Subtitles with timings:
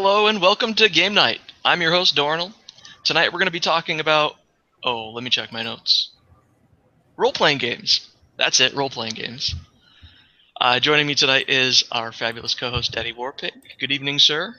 [0.00, 1.40] Hello and welcome to Game Night.
[1.64, 2.52] I'm your host, Dornell.
[3.02, 4.36] Tonight we're going to be talking about.
[4.84, 6.12] Oh, let me check my notes.
[7.16, 8.08] Role playing games.
[8.36, 9.56] That's it, role playing games.
[10.60, 13.50] Uh, joining me tonight is our fabulous co host, Daddy Warpig.
[13.80, 14.54] Good evening, sir.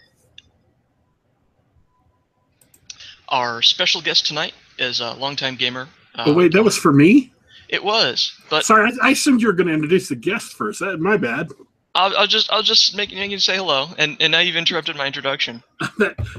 [3.29, 5.87] Our special guest tonight is a longtime gamer.
[6.15, 7.31] Uh, Oh wait, that was for me.
[7.69, 10.81] It was, but Sorry, I, I assumed you were going to introduce the guest first.
[10.81, 11.47] That, my bad.
[11.95, 14.95] I'll, I'll just I'll just make, make you say hello, and, and now you've interrupted
[14.95, 15.63] my introduction.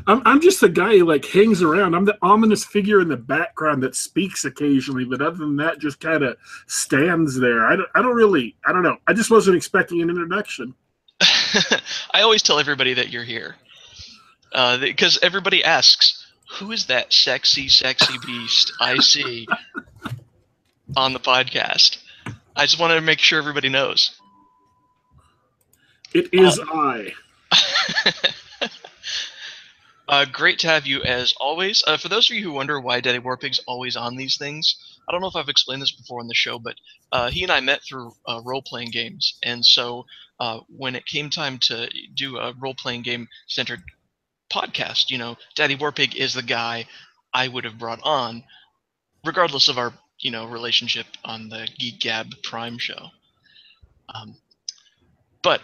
[0.06, 1.94] I'm, I'm just the guy who like hangs around.
[1.94, 5.98] I'm the ominous figure in the background that speaks occasionally, but other than that, just
[5.98, 6.36] kind of
[6.66, 7.66] stands there.
[7.66, 8.98] I don't, I don't really, I don't know.
[9.08, 10.74] I just wasn't expecting an introduction.
[11.20, 13.56] I always tell everybody that you're here,
[14.52, 19.48] uh, because everybody asks, "Who is that sexy, sexy beast I see
[20.96, 21.98] on the podcast?"
[22.54, 24.19] I just wanted to make sure everybody knows.
[26.12, 27.12] It is I.
[30.08, 31.82] uh, great to have you as always.
[31.86, 34.76] Uh, for those of you who wonder why Daddy Warpig's always on these things,
[35.08, 36.76] I don't know if I've explained this before on the show, but
[37.12, 39.38] uh, he and I met through uh, role playing games.
[39.42, 40.06] And so
[40.38, 43.82] uh, when it came time to do a role playing game centered
[44.52, 46.86] podcast, you know, Daddy Warpig is the guy
[47.32, 48.44] I would have brought on,
[49.24, 53.08] regardless of our you know relationship on the Geek Gab Prime show.
[54.14, 54.36] Um,
[55.42, 55.62] but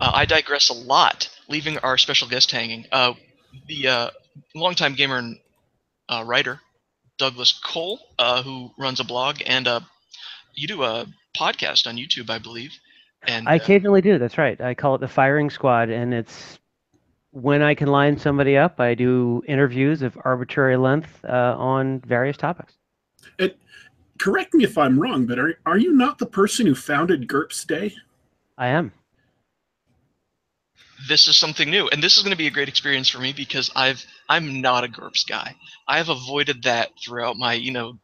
[0.00, 2.86] uh, I digress a lot, leaving our special guest hanging.
[2.92, 3.14] Uh,
[3.66, 4.10] the uh,
[4.54, 5.38] longtime gamer and
[6.08, 6.60] uh, writer,
[7.18, 9.80] Douglas Cole, uh, who runs a blog, and uh,
[10.54, 12.72] you do a podcast on YouTube, I believe.
[13.26, 14.18] And I uh, occasionally do.
[14.18, 14.60] That's right.
[14.60, 16.58] I call it the firing squad, and it's
[17.30, 18.80] when I can line somebody up.
[18.80, 22.74] I do interviews of arbitrary length uh, on various topics.
[23.38, 23.58] It,
[24.18, 27.66] correct me if I'm wrong, but are are you not the person who founded GURPS
[27.66, 27.94] Day?
[28.56, 28.92] I am.
[31.06, 33.32] This is something new, and this is going to be a great experience for me
[33.32, 35.54] because I've I'm not a GURPS guy.
[35.86, 37.98] I have avoided that throughout my you know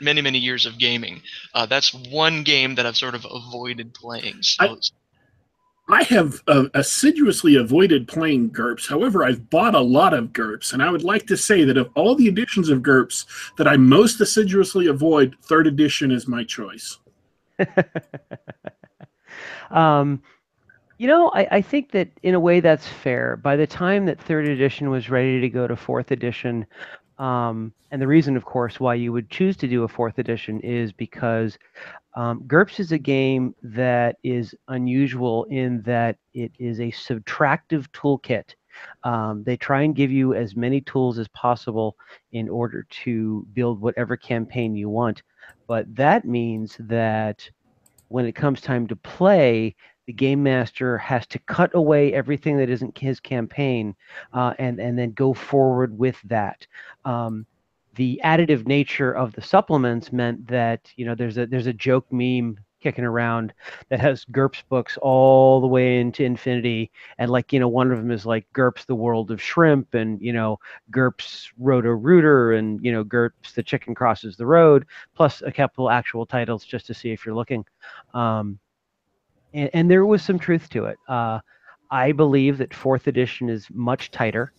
[0.00, 1.22] many many years of gaming.
[1.54, 4.42] Uh, that's one game that I've sort of avoided playing.
[4.42, 4.76] So I-
[5.90, 8.86] I have uh, assiduously avoided playing GURPS.
[8.88, 11.88] However, I've bought a lot of GURPS, and I would like to say that of
[11.94, 13.24] all the editions of GURPS
[13.56, 16.98] that I most assiduously avoid, third edition is my choice.
[19.70, 20.22] um,
[20.98, 23.36] you know, I, I think that in a way that's fair.
[23.36, 26.66] By the time that third edition was ready to go to fourth edition,
[27.18, 30.60] um, and the reason, of course, why you would choose to do a fourth edition
[30.60, 31.56] is because
[32.16, 38.54] um, GURPS is a game that is unusual in that it is a subtractive toolkit.
[39.04, 41.96] Um, they try and give you as many tools as possible
[42.32, 45.22] in order to build whatever campaign you want.
[45.66, 47.48] But that means that
[48.08, 49.74] when it comes time to play,
[50.08, 53.94] the game master has to cut away everything that isn't his campaign
[54.32, 56.66] uh, and, and then go forward with that.
[57.04, 57.44] Um,
[57.96, 62.06] the additive nature of the supplements meant that you know there's a there's a joke
[62.10, 63.52] meme kicking around
[63.90, 67.98] that has GURPS books all the way into infinity, and like you know one of
[67.98, 70.58] them is like GURPS the world of shrimp, and you know
[70.90, 75.90] GURPS Roto Rooter, and you know GURPS the chicken crosses the road, plus a couple
[75.90, 77.62] actual titles just to see if you're looking.
[78.14, 78.58] Um,
[79.54, 80.98] and, and there was some truth to it.
[81.08, 81.40] Uh,
[81.90, 84.52] I believe that fourth edition is much tighter.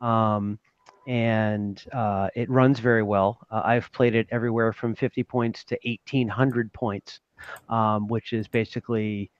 [0.00, 0.58] Um,
[1.06, 3.38] and uh, it runs very well.
[3.50, 7.20] Uh, I've played it everywhere from 50 points to 1800 points,
[7.68, 9.30] um, which is basically,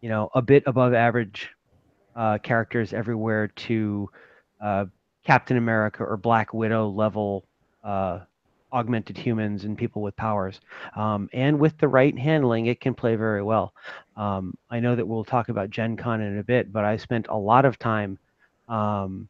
[0.00, 1.50] you know, a bit above average
[2.14, 4.08] uh, characters everywhere to
[4.62, 4.84] uh,
[5.24, 7.44] Captain America or Black Widow level
[7.82, 8.20] uh,
[8.72, 10.60] augmented humans and people with powers.
[10.96, 13.74] Um, and with the right handling, it can play very well.
[14.16, 17.26] Um, I know that we'll talk about Gen Con in a bit, but I spent
[17.28, 18.18] a lot of time.
[18.68, 19.28] Um,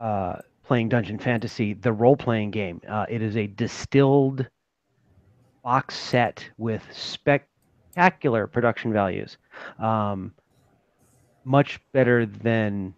[0.00, 2.80] uh, playing Dungeon Fantasy, the role playing game.
[2.88, 4.46] Uh, it is a distilled
[5.62, 9.36] box set with spectacular production values.
[9.78, 10.32] Um,
[11.44, 12.94] much better than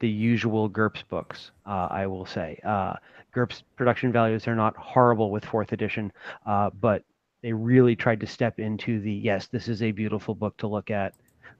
[0.00, 2.60] the usual GURPS books, uh, I will say.
[3.32, 6.12] GURPS production values are not horrible with fourth edition,
[6.46, 7.04] uh, but
[7.42, 10.90] they really tried to step into the yes, this is a beautiful book to look
[10.90, 11.14] at.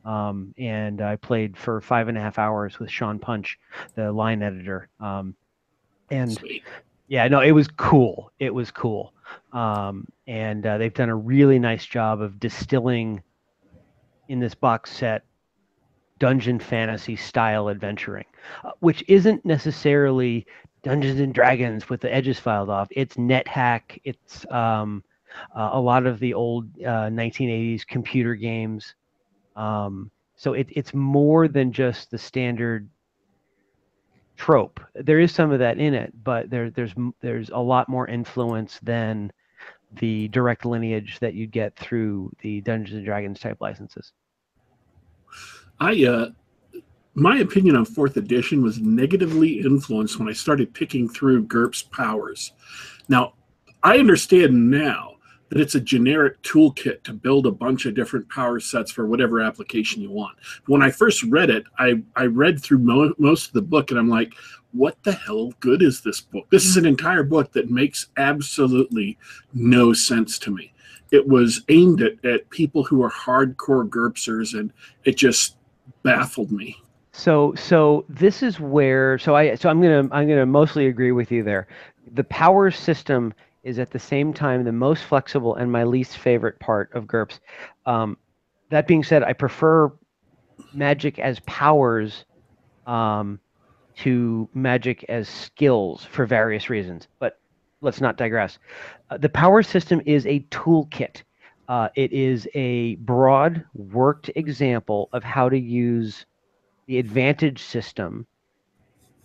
[0.05, 3.59] Um, and I played for five and a half hours with Sean Punch,
[3.94, 4.88] the line editor.
[5.00, 5.35] Um,
[6.11, 6.62] and Sweet.
[7.09, 8.32] yeah, no, it was cool.
[8.38, 9.12] It was cool.
[9.53, 13.23] Um, and uh, they've done a really nice job of distilling
[14.29, 15.25] in this box set
[16.19, 18.25] dungeon fantasy style adventuring,
[18.65, 20.47] uh, which isn't necessarily
[20.83, 22.89] Dungeons and Dragons with the edges filed off.
[22.91, 24.01] It's NetHack.
[24.05, 25.03] It's um,
[25.55, 28.95] uh, a lot of the old uh, 1980s computer games.
[29.57, 32.89] Um, so it, it's more than just the standard
[34.37, 34.81] trope.
[34.95, 38.79] There is some of that in it, but there, there's there's a lot more influence
[38.83, 39.33] than
[39.93, 44.13] the direct lineage that you get through the Dungeons and Dragons type licenses.
[45.81, 46.31] I uh,
[47.19, 52.53] my opinion on fourth edition was negatively influenced when I started picking through GURPS powers.
[53.09, 53.35] Now,
[53.82, 55.17] I understand now
[55.49, 59.41] that it's a generic toolkit to build a bunch of different power sets for whatever
[59.41, 60.37] application you want.
[60.67, 63.99] When I first read it, I, I read through mo- most of the book and
[63.99, 64.35] I'm like,
[64.73, 66.47] what the hell good is this book?
[66.50, 69.17] This is an entire book that makes absolutely
[69.55, 70.73] no sense to me.
[71.11, 74.73] It was aimed at, at people who are hardcore GURPSers and
[75.05, 75.56] it just
[76.03, 76.76] baffled me.
[77.19, 81.32] So so this is where so I so I'm gonna I'm gonna mostly agree with
[81.32, 81.67] you there.
[82.12, 83.35] The power system
[83.65, 87.41] is at the same time the most flexible and my least favorite part of GURPS.
[87.87, 88.17] Um,
[88.70, 89.91] that being said, I prefer
[90.73, 92.25] magic as powers
[92.87, 93.41] um,
[93.97, 97.09] to magic as skills for various reasons.
[97.19, 97.41] But
[97.81, 98.61] let's not digress.
[99.11, 101.23] Uh, the power system is a toolkit.
[101.69, 106.25] Uh, it is a broad, worked example of how to use
[106.88, 108.26] the advantage system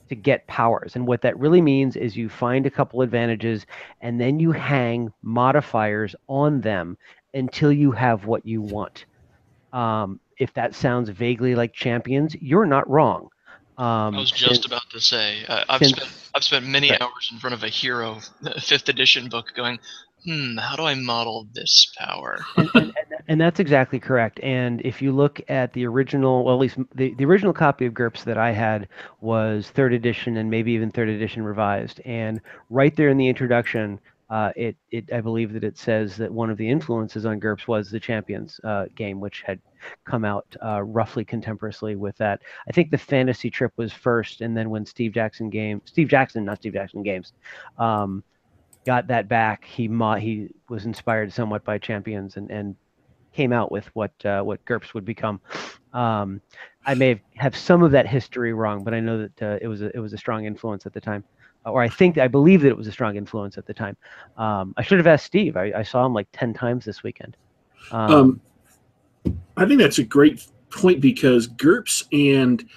[0.10, 0.96] to get powers.
[0.96, 3.66] And what that really means is you find a couple advantages
[4.02, 6.98] and then you hang modifiers on them
[7.34, 9.06] until you have what you want.
[9.72, 13.30] Um, if that sounds vaguely like champions, you're not wrong.
[13.78, 16.92] Um, I was just since, about to say uh, I've since, spent I've spent many
[16.92, 17.02] right.
[17.02, 18.20] hours in front of a hero
[18.60, 19.80] fifth edition book going,
[20.26, 22.40] hmm, how do I model this power?
[22.58, 22.94] and, and,
[23.28, 24.40] and, that's exactly correct.
[24.42, 27.94] And if you look at the original, well, at least the, the original copy of
[27.94, 28.88] GURPS that I had
[29.22, 32.02] was third edition and maybe even third edition revised.
[32.06, 34.00] And right there in the introduction,
[34.30, 37.68] uh, it, it, I believe that it says that one of the influences on GURPS
[37.68, 39.60] was the Champions uh, game, which had
[40.06, 42.42] come out uh, roughly contemporaneously with that.
[42.68, 46.46] I think the Fantasy Trip was first, and then when Steve Jackson game, Steve Jackson,
[46.46, 47.34] not Steve Jackson Games,
[47.78, 48.24] um,
[48.86, 52.76] got that back, he mo- he was inspired somewhat by Champions and and
[53.34, 55.42] came out with what uh, what GURPS would become.
[55.94, 56.42] Um,
[56.86, 59.82] I may have some of that history wrong, but I know that uh, it was
[59.82, 61.24] a, it was a strong influence at the time,
[61.66, 63.98] or I think I believe that it was a strong influence at the time.
[64.38, 65.58] Um, I should have asked Steve.
[65.58, 67.38] I, I, saw him like ten times this weekend.
[67.92, 68.42] Um, um
[69.58, 72.68] I think that's a great point because GURPS and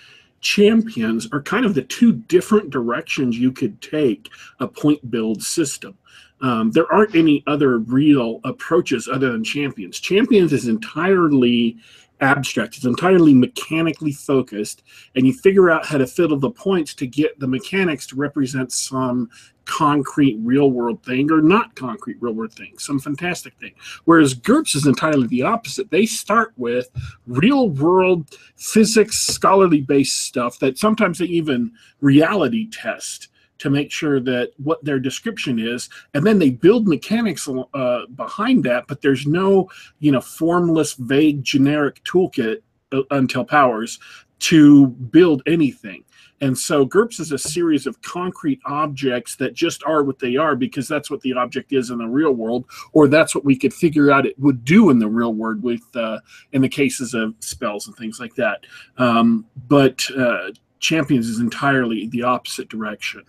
[0.46, 5.98] champions are kind of the two different directions you could take a point build system.
[6.40, 9.98] Um, there aren't any other real approaches other than champions.
[9.98, 11.78] Champions is entirely
[12.20, 12.76] abstract.
[12.76, 14.82] It's entirely mechanically focused,
[15.14, 18.72] and you figure out how to fiddle the points to get the mechanics to represent
[18.72, 19.28] some
[19.64, 23.72] concrete real world thing or not concrete real world thing, some fantastic thing.
[24.04, 25.90] Whereas GURPS is entirely the opposite.
[25.90, 26.88] They start with
[27.26, 34.20] real world physics, scholarly based stuff that sometimes they even reality test to make sure
[34.20, 39.26] that what their description is and then they build mechanics uh, behind that but there's
[39.26, 39.68] no
[39.98, 42.58] you know formless vague generic toolkit
[42.92, 43.98] uh, until powers
[44.38, 46.04] to build anything
[46.40, 50.54] and so GURPS is a series of concrete objects that just are what they are
[50.54, 53.72] because that's what the object is in the real world, or that's what we could
[53.72, 56.20] figure out it would do in the real world with uh,
[56.52, 58.64] in the cases of spells and things like that.
[58.98, 63.22] Um, but uh, Champions is entirely the opposite direction.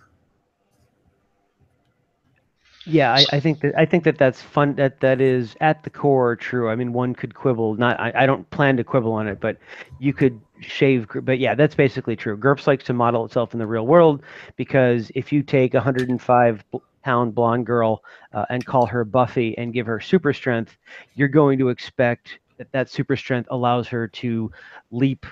[2.87, 4.75] Yeah, I, I, think that I think that that's fun.
[4.75, 6.69] That that is at the core true.
[6.69, 7.75] I mean, one could quibble.
[7.75, 9.57] Not I, I don't plan to quibble on it, but
[9.99, 11.07] you could shave.
[11.23, 12.37] But yeah, that's basically true.
[12.37, 14.23] GURPS likes to model itself in the real world
[14.55, 16.63] because if you take a 105
[17.03, 18.03] pound blonde girl
[18.33, 20.77] uh, and call her Buffy and give her super strength,
[21.15, 24.49] you're going to expect that that super strength allows her to
[24.91, 25.25] leap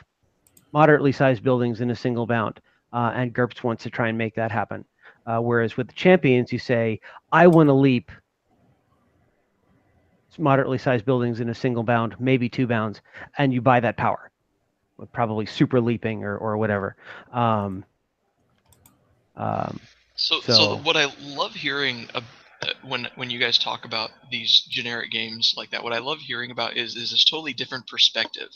[0.73, 2.59] moderately sized buildings in a single bound.
[2.91, 4.83] Uh, and GURPS wants to try and make that happen.
[5.25, 6.99] Uh, whereas with the champions, you say,
[7.31, 8.11] I want to leap
[10.37, 13.01] moderately sized buildings in a single bound, maybe two bounds,
[13.37, 14.31] and you buy that power,
[14.97, 16.95] with probably super leaping or, or whatever.
[17.31, 17.85] Um,
[19.35, 19.79] um,
[20.15, 22.21] so, so, so, what I love hearing uh,
[22.83, 26.51] when when you guys talk about these generic games like that, what I love hearing
[26.51, 28.49] about is is this totally different perspective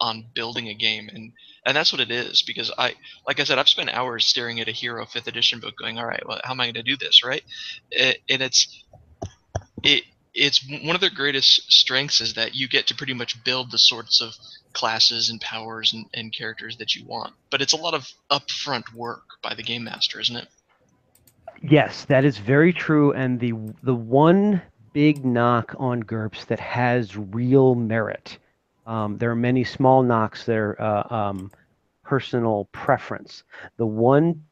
[0.00, 1.32] on building a game and
[1.66, 2.94] and that's what it is because i
[3.26, 6.06] like i said i've spent hours staring at a hero fifth edition book going all
[6.06, 7.24] right well how am i going to do this?
[7.24, 7.42] Right?
[7.90, 8.84] It, and it's
[9.82, 13.70] it it's one of their greatest strengths is that you get to pretty much build
[13.70, 14.34] the sorts of
[14.72, 18.92] classes and powers and, and characters that you want but it's a lot of upfront
[18.94, 20.48] work by the game master isn't it?
[21.62, 23.52] Yes that is very true and the
[23.82, 24.62] the one
[24.92, 28.38] big knock on GURPS that has real merit
[28.88, 31.52] um, there are many small knocks that are uh, um,
[32.02, 33.44] personal preference.
[33.76, 34.42] The one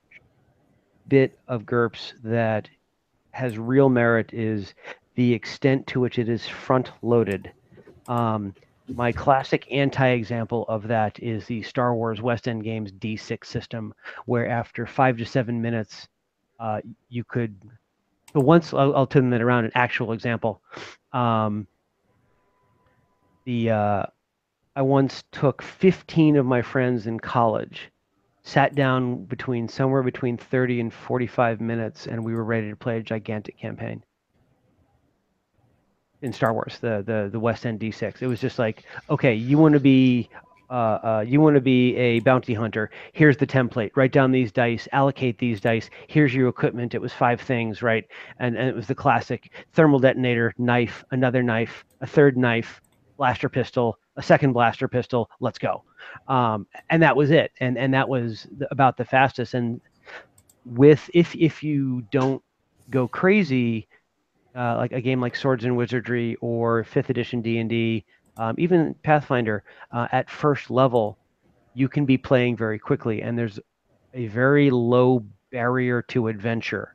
[1.08, 2.68] bit of GURPS that
[3.30, 4.74] has real merit is
[5.14, 7.50] the extent to which it is front loaded.
[8.08, 8.54] Um,
[8.88, 13.94] my classic anti example of that is the Star Wars West End Games D6 system,
[14.26, 16.08] where after five to seven minutes,
[16.60, 17.56] uh, you could.
[18.34, 20.60] So once I'll, I'll turn that around an actual example.
[21.14, 21.66] Um,
[23.46, 24.06] the uh,
[24.76, 27.90] I once took 15 of my friends in college,
[28.42, 32.98] sat down between somewhere between 30 and 45 minutes, and we were ready to play
[32.98, 34.04] a gigantic campaign
[36.20, 38.20] in Star Wars, the the the West End D6.
[38.20, 40.28] It was just like, okay, you want to be
[40.68, 42.90] uh, uh, you want to be a bounty hunter.
[43.12, 43.92] Here's the template.
[43.94, 44.88] Write down these dice.
[44.92, 45.88] Allocate these dice.
[46.08, 46.94] Here's your equipment.
[46.94, 48.04] It was five things, right?
[48.40, 52.80] And and it was the classic thermal detonator, knife, another knife, a third knife,
[53.16, 55.30] blaster pistol, a second blaster pistol.
[55.40, 55.82] Let's go.
[56.28, 57.52] Um, and that was it.
[57.60, 59.54] And and that was about the fastest.
[59.54, 59.80] And
[60.64, 62.42] with if if you don't
[62.90, 63.88] go crazy,
[64.54, 68.04] uh, like a game like Swords and Wizardry or Fifth Edition D and D,
[68.36, 71.18] um, even Pathfinder, uh, at first level,
[71.74, 73.58] you can be playing very quickly, and there's
[74.14, 76.94] a very low barrier to adventure.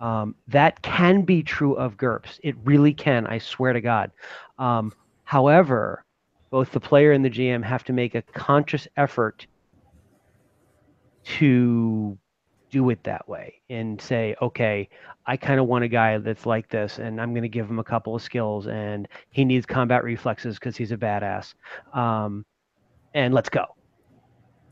[0.00, 2.38] Um, that can be true of GURPS.
[2.42, 3.26] It really can.
[3.26, 4.10] I swear to God.
[4.58, 4.92] Um,
[5.24, 6.04] however,
[6.50, 9.46] both the player and the GM have to make a conscious effort
[11.24, 12.16] to
[12.70, 14.88] do it that way and say, okay,
[15.26, 17.78] I kind of want a guy that's like this, and I'm going to give him
[17.78, 21.54] a couple of skills, and he needs combat reflexes because he's a badass,
[21.92, 22.44] um,
[23.14, 23.64] and let's go.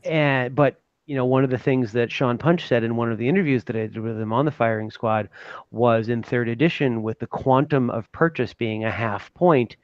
[0.03, 3.17] And but you know, one of the things that Sean Punch said in one of
[3.17, 5.29] the interviews that I did with him on the firing squad
[5.71, 9.75] was in third edition, with the quantum of purchase being a half point,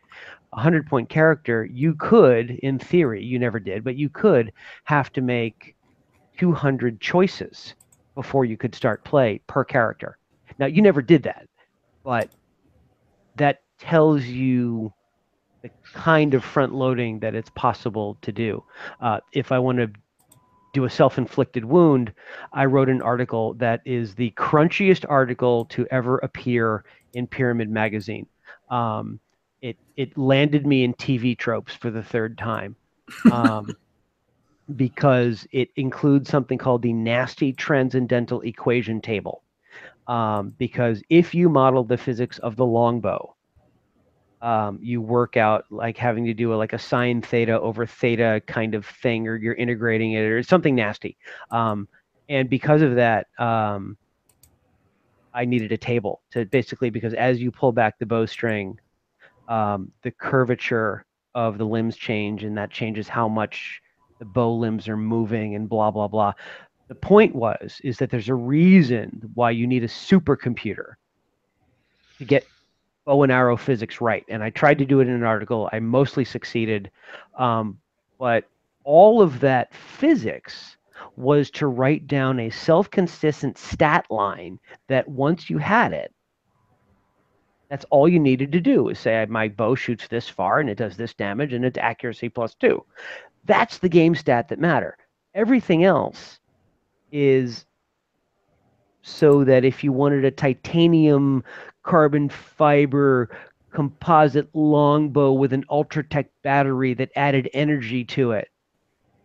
[0.54, 4.52] a hundred point character, you could, in theory, you never did, but you could
[4.86, 5.76] have to make
[6.38, 7.76] 200 choices
[8.16, 10.18] before you could start play per character.
[10.58, 11.48] Now you never did that,
[12.04, 12.30] but
[13.36, 14.94] that tells you
[15.62, 18.64] the kind of front loading that it's possible to do.
[19.02, 19.90] Uh, if I want to
[20.74, 22.14] do a self-inflicted wound,
[22.54, 28.28] I wrote an article that is the crunchiest article to ever appear in Pyramid Magazine.
[28.70, 29.20] Um,
[29.62, 32.76] it it landed me in TV tropes for the third time.
[33.32, 33.76] Um,
[34.76, 39.42] because it includes something called the nasty transcendental equation table.
[40.08, 43.36] Um, because if you model the physics of the longbow,
[44.42, 48.42] um, you work out like having to do a, like a sine theta over theta
[48.48, 51.18] kind of thing, or you're integrating it, or something nasty.
[51.52, 51.88] Um,
[52.30, 53.98] and because of that, um,
[55.34, 58.80] I needed a table to basically because as you pull back the bowstring,
[59.50, 61.04] um, the curvature
[61.36, 63.82] of the limbs change, and that changes how much
[64.20, 66.34] the bow limbs are moving and blah blah blah.
[66.88, 70.94] The point was is that there's a reason why you need a supercomputer
[72.20, 72.46] to get
[73.06, 74.24] bow and arrow physics right.
[74.30, 75.70] And I tried to do it in an article.
[75.74, 76.92] I mostly succeeded,
[77.38, 77.80] um,
[78.18, 78.46] but
[78.84, 80.78] all of that physics
[81.16, 86.14] was to write down a self-consistent stat line that once you had it
[87.70, 90.78] that's all you needed to do is say my bow shoots this far and it
[90.78, 92.84] does this damage and it's accuracy plus two
[93.46, 94.98] that's the game stat that matter.
[95.34, 96.40] Everything else
[97.12, 97.66] is
[99.02, 101.44] so that if you wanted a titanium
[101.84, 103.36] carbon fiber
[103.72, 108.50] composite longbow with an Ultratech battery that added energy to it,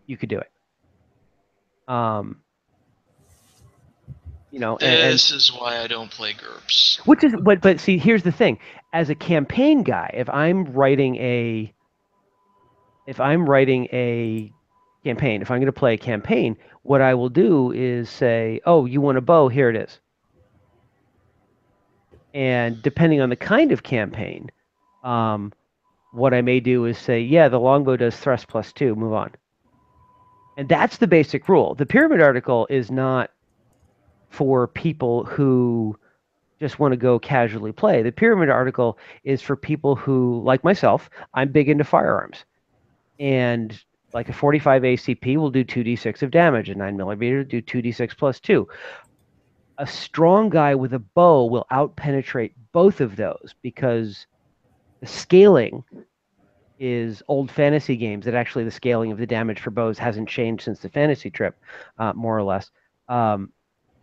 [0.06, 0.50] you could do it.
[1.88, 2.40] Um,
[4.54, 6.98] you know, this and, is why I don't play GURPS.
[7.06, 8.60] Which is, but but see, here's the thing:
[8.92, 11.74] as a campaign guy, if I'm writing a
[13.08, 14.52] if I'm writing a
[15.02, 18.84] campaign, if I'm going to play a campaign, what I will do is say, "Oh,
[18.84, 19.48] you want a bow?
[19.48, 19.98] Here it is."
[22.32, 24.52] And depending on the kind of campaign,
[25.02, 25.52] um,
[26.12, 28.94] what I may do is say, "Yeah, the longbow does thrust plus two.
[28.94, 29.32] Move on."
[30.56, 31.74] And that's the basic rule.
[31.74, 33.30] The pyramid article is not
[34.34, 35.96] for people who
[36.58, 38.02] just want to go casually play.
[38.02, 42.44] The pyramid article is for people who, like myself, I'm big into firearms
[43.20, 43.80] and
[44.12, 48.40] like a 45 ACP will do 2d6 of damage, a 9 millimeter do 2d6 plus
[48.40, 48.66] 2.
[49.78, 54.26] A strong guy with a bow will outpenetrate both of those because
[55.00, 55.84] the scaling
[56.78, 60.64] is old fantasy games that actually the scaling of the damage for bows hasn't changed
[60.64, 61.56] since the fantasy trip,
[61.98, 62.70] uh, more or less.
[63.08, 63.52] Um,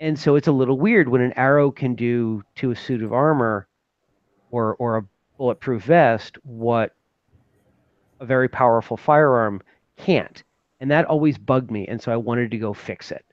[0.01, 3.13] and so it's a little weird when an arrow can do to a suit of
[3.13, 3.67] armor
[4.49, 5.05] or or a
[5.37, 6.93] bulletproof vest what
[8.21, 9.61] a very powerful firearm
[9.97, 10.43] can't.
[10.79, 11.87] And that always bugged me.
[11.87, 13.25] And so I wanted to go fix it.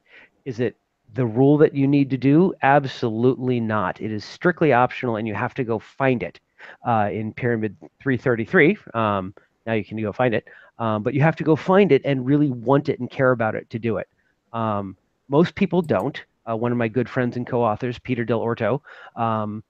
[0.44, 0.76] Is it
[1.14, 2.54] the rule that you need to do?
[2.62, 4.00] Absolutely not.
[4.00, 6.40] It is strictly optional, and you have to go find it
[6.86, 8.78] uh, in Pyramid 333.
[8.94, 9.34] Um,
[9.66, 10.46] now you can go find it,
[10.78, 13.54] um, but you have to go find it and really want it and care about
[13.54, 14.08] it to do it.
[14.52, 14.96] Um,
[15.28, 16.22] most people don't.
[16.48, 18.80] Uh, one of my good friends and co-authors, Peter Dell'Orto,
[19.16, 19.62] um,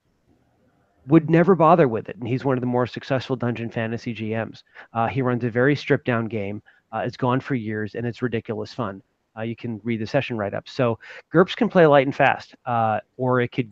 [1.07, 4.63] would never bother with it, and he's one of the more successful dungeon fantasy GMs.
[4.93, 6.61] Uh, he runs a very stripped down game.
[6.91, 9.01] Uh, it's gone for years, and it's ridiculous fun.
[9.37, 10.67] Uh, you can read the session write up.
[10.67, 10.99] So
[11.31, 13.71] GURPS can play light and fast, uh, or it could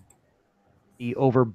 [0.98, 1.52] be over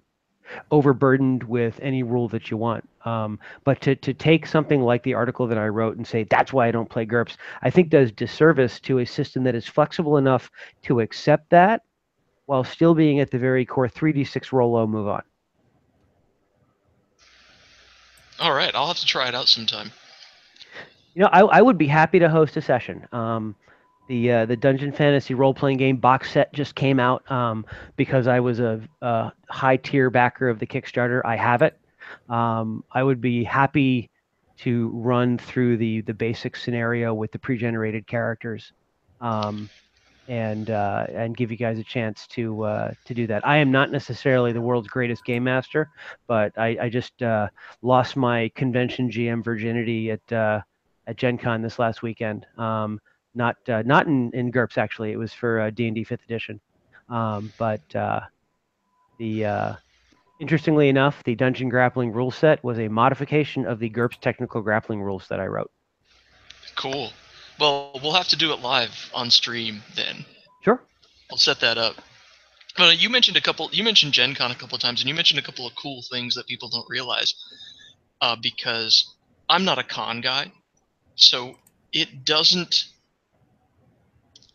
[0.70, 2.88] overburdened with any rule that you want.
[3.04, 6.52] Um, but to, to take something like the article that I wrote and say, that's
[6.52, 10.16] why I don't play GURPS, I think does disservice to a system that is flexible
[10.16, 10.50] enough
[10.82, 11.82] to accept that
[12.46, 15.22] while still being at the very core 3d6 roll low, move on.
[18.40, 19.92] All right, I'll have to try it out sometime.
[21.14, 23.06] You know, I, I would be happy to host a session.
[23.12, 23.54] Um,
[24.12, 27.64] the uh, the Dungeon Fantasy role playing game box set just came out um,
[27.97, 31.23] because I was a, a, high tier backer of the Kickstarter.
[31.25, 31.78] I have it.
[32.28, 34.11] Um, I would be happy
[34.59, 38.73] to run through the the basic scenario with the pre generated characters.
[39.23, 39.71] Um,
[40.28, 43.47] and uh, and give you guys a chance to uh, to do that.
[43.47, 45.88] I am not necessarily the world's greatest game master,
[46.26, 47.49] but I, I just uh,
[47.81, 50.61] lost my convention GM virginity at uh,
[51.07, 52.47] at Gen Con this last weekend.
[52.59, 53.00] Um,
[53.35, 55.12] not uh, not in, in GURPS actually.
[55.12, 56.61] It was for D and D Fifth Edition.
[57.09, 58.21] Um, but uh,
[59.19, 59.75] the uh,
[60.41, 65.03] interestingly enough, the Dungeon Grappling rule set was a modification of the GURPS technical grappling
[65.03, 65.71] rules that I wrote.
[66.75, 67.11] Cool.
[67.61, 70.25] Well, we'll have to do it live on stream then.
[70.62, 70.81] Sure.
[71.31, 71.97] I'll set that up.
[72.79, 73.69] Uh, you mentioned a couple.
[73.73, 76.03] You mentioned Gen Con a couple of times, and you mentioned a couple of cool
[76.11, 77.35] things that people don't realize.
[78.21, 79.15] Uh, because
[79.49, 80.53] I'm not a con guy,
[81.17, 81.57] so
[81.93, 82.85] it doesn't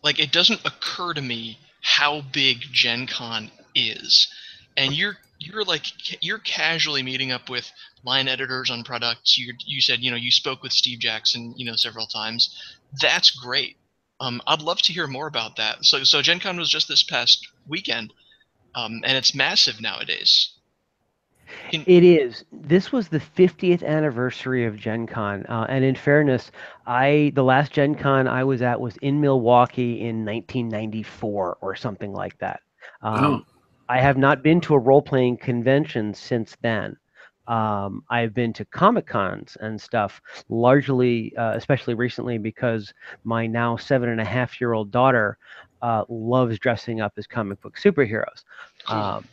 [0.03, 4.27] like it doesn't occur to me how big Gen Con is.
[4.75, 5.85] And you're you're like
[6.21, 7.71] you're casually meeting up with
[8.03, 9.37] line editors on products.
[9.37, 12.55] You you said you know you spoke with Steve Jackson you know several times.
[13.01, 13.77] That's great.
[14.19, 15.85] Um, I'd love to hear more about that.
[15.85, 18.13] So so Gen Con was just this past weekend,
[18.75, 20.56] um, and it's massive nowadays.
[21.71, 21.83] Can...
[21.87, 22.45] It is.
[22.51, 25.45] This was the 50th anniversary of Gen Con.
[25.47, 26.51] Uh, and in fairness,
[26.85, 32.13] I the last Gen Con I was at was in Milwaukee in 1994 or something
[32.13, 32.61] like that.
[33.01, 33.45] Um, oh.
[33.89, 36.97] I have not been to a role playing convention since then.
[37.47, 43.77] Um, I've been to Comic Cons and stuff, largely, uh, especially recently, because my now
[43.77, 45.37] seven and a half year old daughter
[45.81, 48.43] uh, loves dressing up as comic book superheroes.
[48.87, 49.25] Um,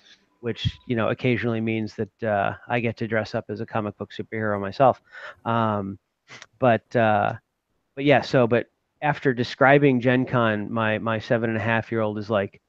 [0.45, 3.97] which you know occasionally means that uh, I get to dress up as a comic
[3.97, 5.01] book superhero myself.
[5.47, 5.99] Um,
[6.59, 7.33] but uh,
[7.95, 8.67] but yeah, so but
[9.01, 12.61] after describing Gen Con, my my seven and a half year old is like,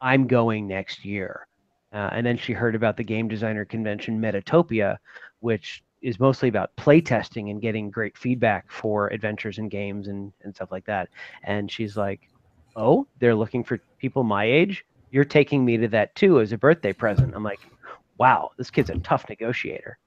[0.00, 1.46] I'm going next year.
[1.92, 4.96] Uh, and then she heard about the game designer convention Metatopia,
[5.40, 10.54] which is mostly about playtesting and getting great feedback for adventures and games and, and
[10.54, 11.10] stuff like that.
[11.42, 12.30] And she's like,
[12.76, 14.86] Oh, they're looking for people my age?
[15.10, 17.34] You're taking me to that too as a birthday present.
[17.34, 17.60] I'm like,
[18.18, 19.98] wow, this kid's a tough negotiator.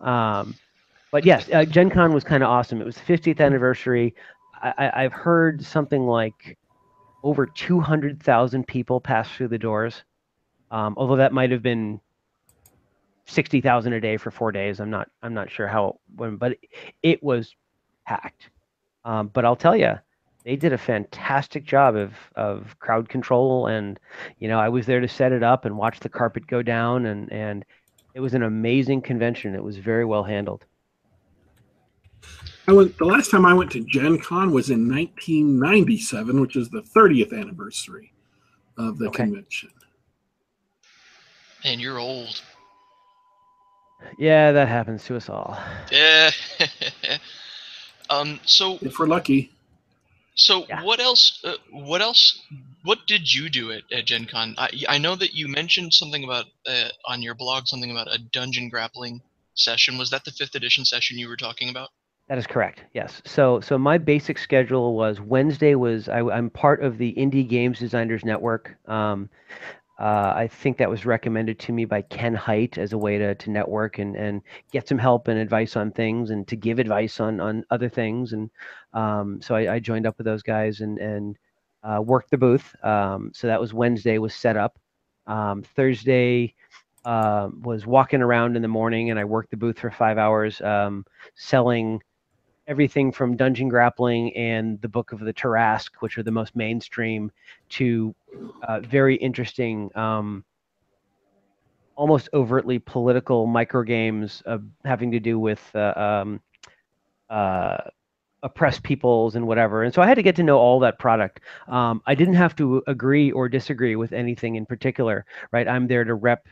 [0.00, 0.54] Um,
[1.12, 2.80] but yes, uh, Gen Con was kind of awesome.
[2.80, 4.14] It was the 50th anniversary.
[4.62, 6.56] I, I've heard something like
[7.22, 10.04] over 200,000 people pass through the doors.
[10.70, 12.00] Um, although that might have been
[13.26, 14.80] 60,000 a day for four days.
[14.80, 16.56] I'm not, I'm not sure how, when, but
[17.02, 17.54] it was
[18.06, 18.50] packed.
[19.04, 19.94] Um, but I'll tell you,
[20.44, 24.00] they did a fantastic job of of crowd control and
[24.38, 27.06] you know i was there to set it up and watch the carpet go down
[27.06, 27.64] and and
[28.14, 30.64] it was an amazing convention it was very well handled
[32.68, 36.68] I went the last time I went to Gen Con was in 1997, which is
[36.68, 38.12] the 30th anniversary
[38.78, 39.24] of the okay.
[39.24, 39.70] convention.
[41.64, 42.42] And you're old.
[44.18, 45.58] Yeah, that happens to us all.
[45.90, 46.30] Yeah.
[48.10, 48.38] um.
[48.44, 49.52] So if we're lucky.
[50.34, 50.82] So yeah.
[50.82, 51.40] what else?
[51.44, 52.42] Uh, what else?
[52.84, 54.54] What did you do at, at Gen Con?
[54.56, 58.18] I, I know that you mentioned something about uh, on your blog something about a
[58.18, 59.20] dungeon grappling
[59.54, 59.98] session.
[59.98, 61.90] Was that the fifth edition session you were talking about?
[62.28, 62.84] That is correct.
[62.94, 63.20] Yes.
[63.26, 67.78] So so my basic schedule was Wednesday was I, am part of the Indie Games
[67.78, 68.76] Designers Network.
[68.86, 69.28] Um,
[70.00, 73.34] uh, I think that was recommended to me by Ken Hite as a way to,
[73.34, 74.40] to network and, and
[74.72, 78.32] get some help and advice on things and to give advice on, on other things.
[78.32, 78.50] And
[78.94, 81.36] um, so I, I, joined up with those guys and, and
[81.82, 82.74] uh, worked the booth.
[82.82, 84.78] Um, so that was Wednesday was set up.
[85.26, 86.54] Um, Thursday
[87.04, 90.62] uh, was walking around in the morning and I worked the booth for five hours
[90.62, 92.00] um, selling
[92.66, 97.30] everything from dungeon grappling and the Book of the Tarrasque, which are the most mainstream,
[97.70, 98.14] to
[98.62, 100.44] uh, very interesting, um,
[101.96, 106.40] almost overtly political micro games uh, having to do with uh, um,
[107.28, 107.78] uh,
[108.42, 109.82] oppressed peoples and whatever.
[109.82, 111.40] And so I had to get to know all that product.
[111.68, 115.68] Um, I didn't have to agree or disagree with anything in particular, right?
[115.68, 116.46] I'm there to rep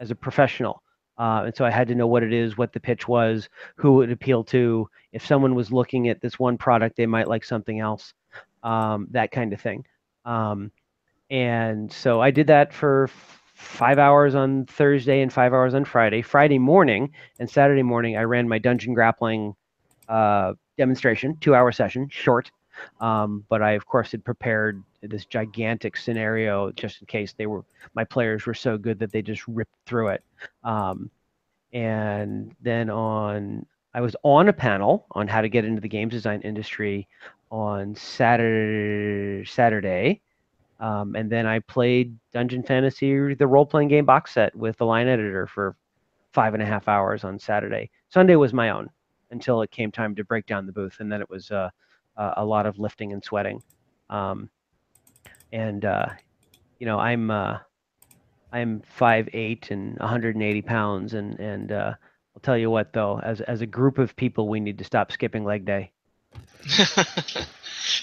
[0.00, 0.82] as a professional.
[1.18, 4.02] Uh, and so I had to know what it is, what the pitch was, who
[4.02, 4.88] it appealed to.
[5.12, 8.14] If someone was looking at this one product, they might like something else,
[8.62, 9.84] um, that kind of thing.
[10.24, 10.70] Um,
[11.30, 13.10] and so I did that for
[13.54, 16.22] five hours on Thursday and five hours on Friday.
[16.22, 19.54] Friday morning and Saturday morning, I ran my dungeon grappling
[20.08, 22.50] uh, demonstration, two hour session, short.
[23.00, 27.64] Um, but I, of course, had prepared this gigantic scenario just in case they were
[27.94, 30.24] my players were so good that they just ripped through it.
[30.64, 31.10] Um,
[31.72, 36.12] and then on, I was on a panel on how to get into the games
[36.12, 37.06] design industry
[37.50, 39.44] on Saturday.
[39.48, 40.20] Saturday.
[40.80, 44.86] Um, and then I played Dungeon Fantasy, the role playing game box set with the
[44.86, 45.76] line editor for
[46.32, 47.90] five and a half hours on Saturday.
[48.10, 48.88] Sunday was my own
[49.30, 51.68] until it came time to break down the booth, and then it was uh,
[52.18, 53.62] a lot of lifting and sweating.
[54.10, 54.50] Um,
[55.52, 56.06] and uh,
[56.78, 57.58] you know, I'm uh,
[58.52, 61.94] I'm five eight and 180 pounds, and and uh,
[62.34, 65.12] I'll tell you what though, as as a group of people, we need to stop
[65.12, 65.92] skipping leg day.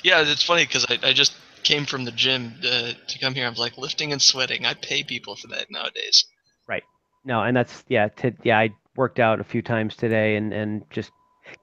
[0.04, 3.46] yeah, it's funny because I, I just came from the gym to, to come here.
[3.46, 4.66] I'm like lifting and sweating.
[4.66, 6.26] I pay people for that nowadays.
[6.68, 6.84] Right.
[7.26, 8.08] No, and that's yeah.
[8.08, 11.12] To, yeah, I worked out a few times today and and just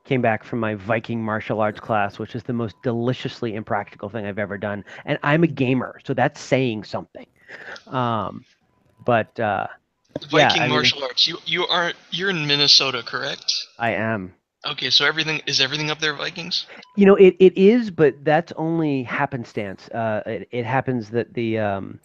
[0.04, 4.26] came back from my Viking martial arts class, which is the most deliciously impractical thing
[4.26, 4.84] I've ever done.
[5.04, 7.26] And I'm a gamer, so that's saying something.
[7.86, 8.44] Um,
[9.04, 9.66] but uh,
[10.30, 11.26] Viking yeah, martial mean, arts.
[11.26, 13.54] You you are you're in Minnesota, correct?
[13.78, 14.34] I am.
[14.64, 16.66] Okay, so everything is everything up there Vikings?
[16.96, 19.88] You know, it, it is, but that's only happenstance.
[19.88, 21.98] Uh, it, it happens that the um,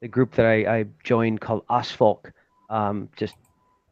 [0.00, 2.30] the group that I, I joined called Osfolk
[2.70, 3.34] um, just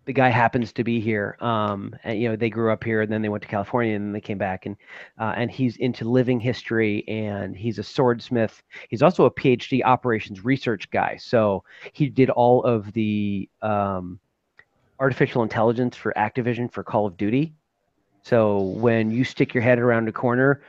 [0.05, 1.37] the guy happens to be here.
[1.41, 4.07] Um, and, you know, they grew up here, and then they went to California, and
[4.07, 4.77] then they came back, and
[5.19, 8.63] uh, and he's into living history, and he's a swordsmith.
[8.89, 11.17] He's also a PhD operations research guy.
[11.21, 14.19] So he did all of the um,
[14.99, 17.55] artificial intelligence for Activision for Call of Duty.
[18.23, 20.63] So when you stick your head around a corner,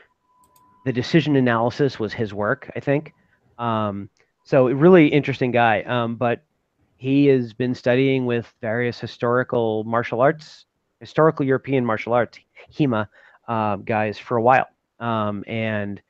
[0.85, 3.13] the decision analysis was his work, I think.
[3.59, 4.09] Um,
[4.43, 5.83] so really interesting guy.
[5.83, 6.43] Um, but
[7.03, 10.65] he has been studying with various historical martial arts,
[11.01, 12.39] historical European martial arts,
[12.73, 13.09] HEMA
[13.49, 14.69] uh, guys for a while.
[15.01, 16.01] Um, and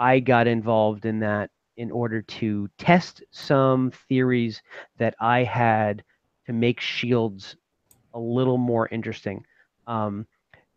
[0.00, 4.60] I got involved in that in order to test some theories
[4.98, 6.02] that I had
[6.46, 7.54] to make shields
[8.12, 9.46] a little more interesting.
[9.86, 10.26] Um,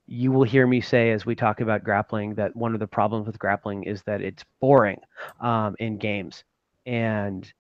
[0.06, 3.25] you will hear me say as we talk about grappling that one of the problems
[3.25, 5.01] with grappling is that it's boring
[5.41, 6.43] um, in games.
[6.86, 7.51] And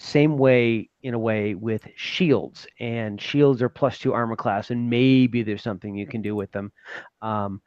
[0.00, 2.66] same way, in a way, with shields.
[2.80, 6.50] And shields are plus two armor class, and maybe there's something you can do with
[6.52, 6.72] them.
[7.20, 7.60] Um,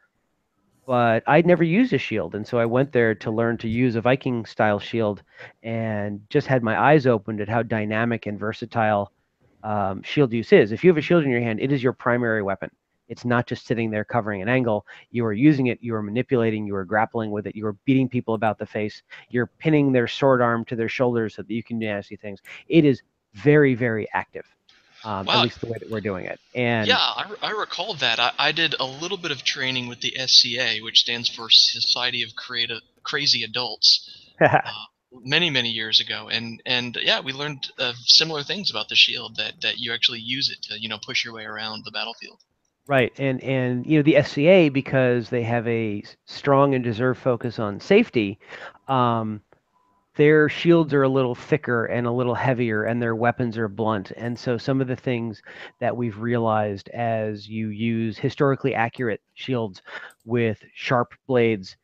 [0.87, 3.95] but I'd never used a shield, and so I went there to learn to use
[3.95, 5.21] a Viking style shield,
[5.61, 9.11] and just had my eyes opened at how dynamic and versatile
[9.63, 10.71] um, shield use is.
[10.71, 12.71] If you have a shield in your hand, it is your primary weapon.
[13.07, 14.85] It's not just sitting there covering an angle.
[15.11, 18.09] You are using it, you are manipulating, you are grappling with it, you are beating
[18.09, 21.63] people about the face, you're pinning their sword arm to their shoulders so that you
[21.63, 22.39] can do nasty things.
[22.67, 23.01] It is
[23.33, 24.45] very, very active.
[25.03, 25.39] Um, wow.
[25.39, 26.39] At least the way that we're doing it.
[26.55, 28.19] And yeah, I, I recall that.
[28.19, 32.23] I, I did a little bit of training with the SCA, which stands for Society
[32.23, 34.09] of Creative Crazy Adults.
[34.41, 34.59] uh,
[35.21, 39.35] many many years ago and and yeah we learned uh, similar things about the shield
[39.35, 42.39] that that you actually use it to you know push your way around the battlefield
[42.87, 47.57] Right, and and you know the SCA because they have a strong and deserved focus
[47.59, 48.39] on safety.
[48.89, 49.41] Um,
[50.15, 54.11] their shields are a little thicker and a little heavier, and their weapons are blunt.
[54.17, 55.41] And so some of the things
[55.79, 59.81] that we've realized as you use historically accurate shields
[60.25, 61.77] with sharp blades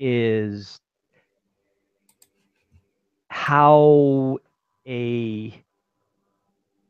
[0.00, 0.80] is
[3.28, 4.38] how
[4.86, 5.62] a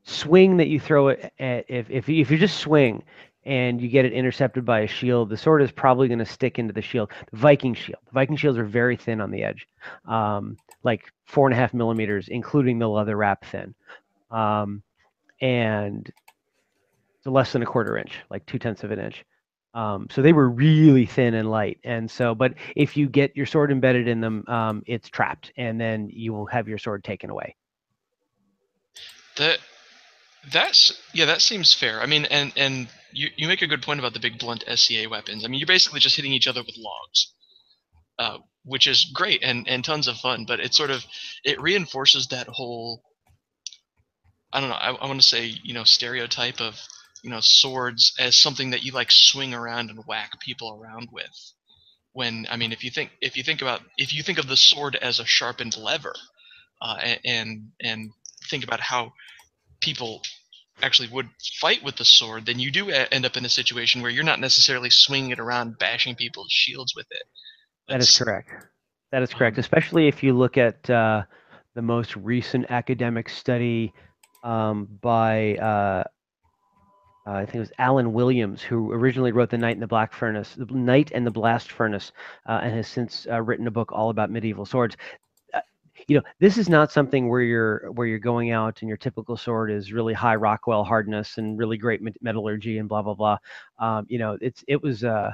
[0.04, 3.02] swing that you throw it at if if if you just swing
[3.46, 6.58] and you get it intercepted by a shield, the sword is probably going to stick
[6.58, 7.12] into the shield.
[7.30, 8.00] The Viking shield.
[8.06, 9.68] The Viking shields are very thin on the edge,
[10.06, 13.74] um, like four and a half millimeters, including the leather wrap thin,
[14.32, 14.82] um,
[15.40, 16.12] and
[17.24, 19.24] less than a quarter inch, like two tenths of an inch.
[19.74, 23.46] Um, so they were really thin and light, and so, but if you get your
[23.46, 27.30] sword embedded in them, um, it's trapped, and then you will have your sword taken
[27.30, 27.54] away.
[29.36, 29.58] That
[30.50, 32.00] that's yeah, that seems fair.
[32.00, 35.08] I mean, and and you, you make a good point about the big blunt SCA
[35.10, 35.44] weapons.
[35.44, 37.32] I mean, you're basically just hitting each other with logs,
[38.18, 40.44] uh, which is great and, and tons of fun.
[40.46, 41.04] But it sort of
[41.42, 43.02] it reinforces that whole
[44.52, 44.76] I don't know.
[44.76, 46.78] I, I want to say you know stereotype of
[47.22, 51.52] you know swords as something that you like swing around and whack people around with.
[52.12, 54.56] When I mean, if you think if you think about if you think of the
[54.56, 56.14] sword as a sharpened lever,
[56.80, 58.10] uh, and and
[58.50, 59.12] think about how
[59.80, 60.22] people
[60.82, 61.28] actually would
[61.60, 64.40] fight with the sword, then you do end up in a situation where you're not
[64.40, 67.22] necessarily swinging it around, bashing people's shields with it.
[67.88, 68.50] That's, that is correct.
[69.12, 71.22] That is correct, um, especially if you look at uh,
[71.74, 73.92] the most recent academic study
[74.42, 76.04] um, by uh,
[77.26, 80.12] uh, I think it was Alan Williams, who originally wrote The Knight and the Black
[80.12, 82.12] Furnace, The Knight and the Blast Furnace,
[82.48, 84.96] uh, and has since uh, written a book all about medieval swords.
[86.08, 89.36] You know, this is not something where you're where you're going out and your typical
[89.36, 93.38] sword is really high Rockwell hardness and really great metallurgy and blah blah blah.
[93.78, 95.04] Um, you know, it's it was.
[95.04, 95.32] Uh,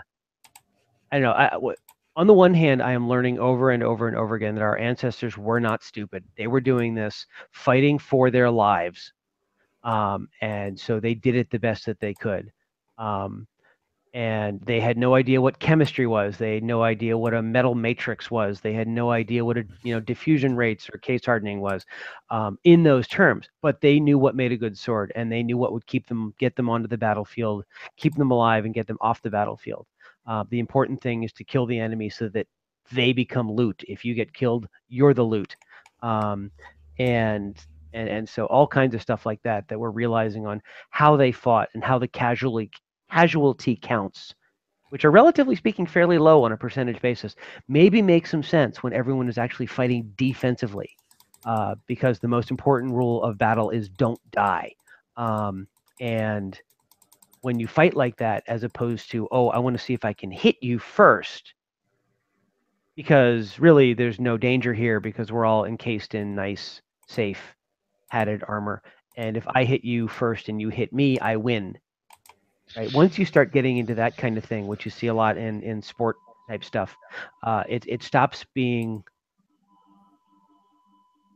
[1.11, 1.33] I don't know.
[1.33, 1.75] I,
[2.17, 4.79] on the one hand, I am learning over and over and over again that our
[4.79, 6.25] ancestors were not stupid.
[6.37, 9.13] They were doing this, fighting for their lives,
[9.85, 12.51] um, and so they did it the best that they could.
[12.99, 13.47] Um,
[14.15, 16.37] and they had no idea what chemistry was.
[16.37, 18.61] They had no idea what a metal matrix was.
[18.61, 21.87] They had no idea what a you know diffusion rates or case hardening was
[22.31, 23.49] um, in those terms.
[23.63, 26.35] But they knew what made a good sword, and they knew what would keep them,
[26.39, 27.65] get them onto the battlefield,
[27.97, 29.87] keep them alive, and get them off the battlefield.
[30.27, 32.47] Uh, the important thing is to kill the enemy so that
[32.93, 33.83] they become loot.
[33.89, 35.57] If you get killed, you're the loot.
[36.03, 36.51] Um,
[36.99, 37.57] and
[37.95, 41.33] and and so all kinds of stuff like that that we're realizing on how they
[41.33, 42.71] fought and how the casualty
[43.13, 44.35] casualty counts
[44.91, 47.35] which are relatively speaking fairly low on a percentage basis
[47.69, 50.91] maybe make some sense when everyone is actually fighting defensively
[51.45, 54.73] uh, because the most important rule of battle is don't die.
[55.17, 55.67] Um,
[56.01, 56.59] and
[57.41, 60.13] when you fight like that as opposed to oh i want to see if i
[60.13, 61.55] can hit you first
[62.95, 67.55] because really there's no danger here because we're all encased in nice safe
[68.11, 68.83] padded armor.
[69.17, 71.77] And if i hit you first and you hit me i win
[72.77, 75.37] right once you start getting into that kind of thing which you see a lot
[75.39, 76.17] in in sport
[76.49, 76.97] type stuff
[77.45, 79.05] uh, it, it stops being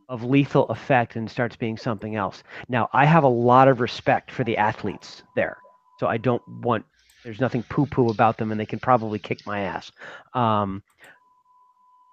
[0.09, 4.31] of lethal effect and starts being something else now i have a lot of respect
[4.31, 5.59] for the athletes there
[5.99, 6.85] so I don't want.
[7.25, 9.90] There's nothing poo-poo about them, and they can probably kick my ass.
[10.35, 10.83] Um,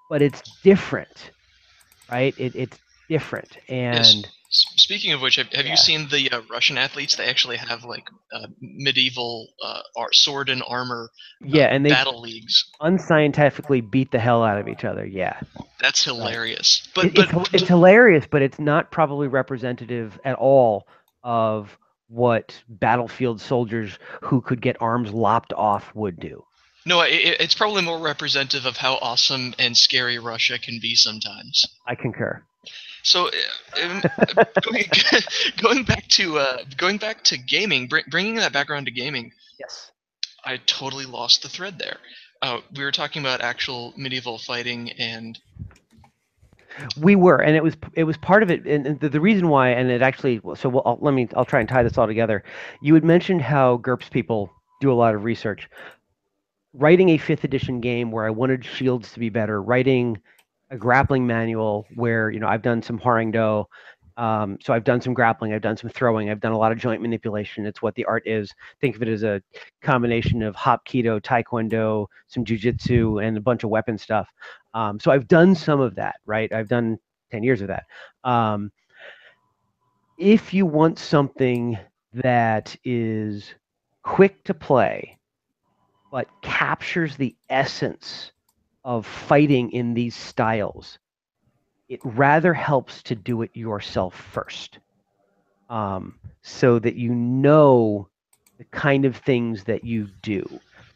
[0.10, 1.32] but it's different,
[2.10, 2.34] right?
[2.38, 4.28] It, it's different, and.
[4.30, 4.63] Yes.
[4.78, 5.72] Speaking of which, have, have yeah.
[5.72, 7.16] you seen the uh, Russian athletes?
[7.16, 9.82] They actually have like uh, medieval uh,
[10.12, 11.10] sword and armor.
[11.42, 15.06] Uh, yeah, and they battle leagues unscientifically beat the hell out of each other.
[15.06, 15.40] Yeah,
[15.80, 16.88] that's hilarious.
[16.96, 20.88] But, it, but it's, it's hilarious, but it's not probably representative at all
[21.24, 26.44] of what battlefield soldiers who could get arms lopped off would do.
[26.86, 31.66] No, it, it's probably more representative of how awesome and scary Russia can be sometimes.
[31.88, 32.44] I concur.
[33.04, 34.02] So, uh, um,
[34.62, 34.86] going,
[35.62, 39.32] going, back to uh, going back to gaming, br- bringing that background to gaming.
[39.60, 39.92] Yes.
[40.46, 41.98] I totally lost the thread there.
[42.42, 45.40] Uh, we were talking about actual medieval fighting and
[47.00, 49.70] we were, and it was it was part of it, and the, the reason why,
[49.70, 50.42] and it actually.
[50.56, 51.28] So we'll, I'll, let me.
[51.36, 52.44] I'll try and tie this all together.
[52.82, 55.70] You had mentioned how GURPS people do a lot of research.
[56.74, 60.20] Writing a fifth edition game where I wanted shields to be better, writing
[60.70, 63.66] a grappling manual where you know I've done some Hwarang-Do
[64.18, 66.78] um, so I've done some grappling, I've done some throwing, I've done a lot of
[66.78, 67.66] joint manipulation.
[67.66, 68.54] It's what the art is.
[68.80, 69.42] Think of it as a
[69.82, 74.30] combination of Hapkido, Taekwondo, some jujitsu, and a bunch of weapon stuff.
[74.74, 76.52] Um, so I've done some of that, right?
[76.54, 77.00] I've done
[77.32, 77.86] 10 years of that.
[78.24, 78.72] Um,
[80.18, 81.78] if you want something
[82.14, 83.56] that is
[84.04, 85.18] quick to play,
[86.12, 88.33] but captures the essence
[88.84, 91.00] of fighting in these styles,
[91.90, 94.80] it rather helps to do it yourself first.
[95.70, 98.10] Um, so that you know
[98.58, 100.44] the kind of things that you do.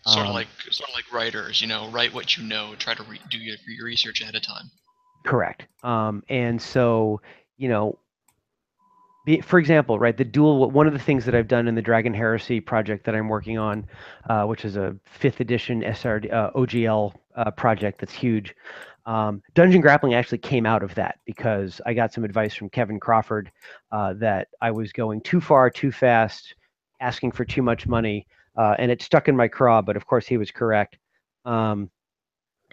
[0.06, 2.94] Sort of um, like sort of like writers you know write what you know try
[2.94, 4.70] to re- do your, your, research ahead of time.
[5.26, 5.66] Correct.
[5.84, 7.22] Um, and so
[7.58, 7.98] you know
[9.26, 11.82] be, for example right the dual one of the things that i've done in the
[11.82, 13.86] dragon heresy project that i'm working on
[14.30, 18.54] uh, which is a fifth edition srd uh, ogl uh, project that's huge
[19.08, 23.00] um, Dungeon Grappling actually came out of that because I got some advice from Kevin
[23.00, 23.50] Crawford
[23.94, 26.54] uh, that I was going too far, too fast,
[27.00, 29.82] asking for too much money, uh, and it stuck in my craw.
[29.82, 30.98] But of course, he was correct
[31.46, 31.90] um,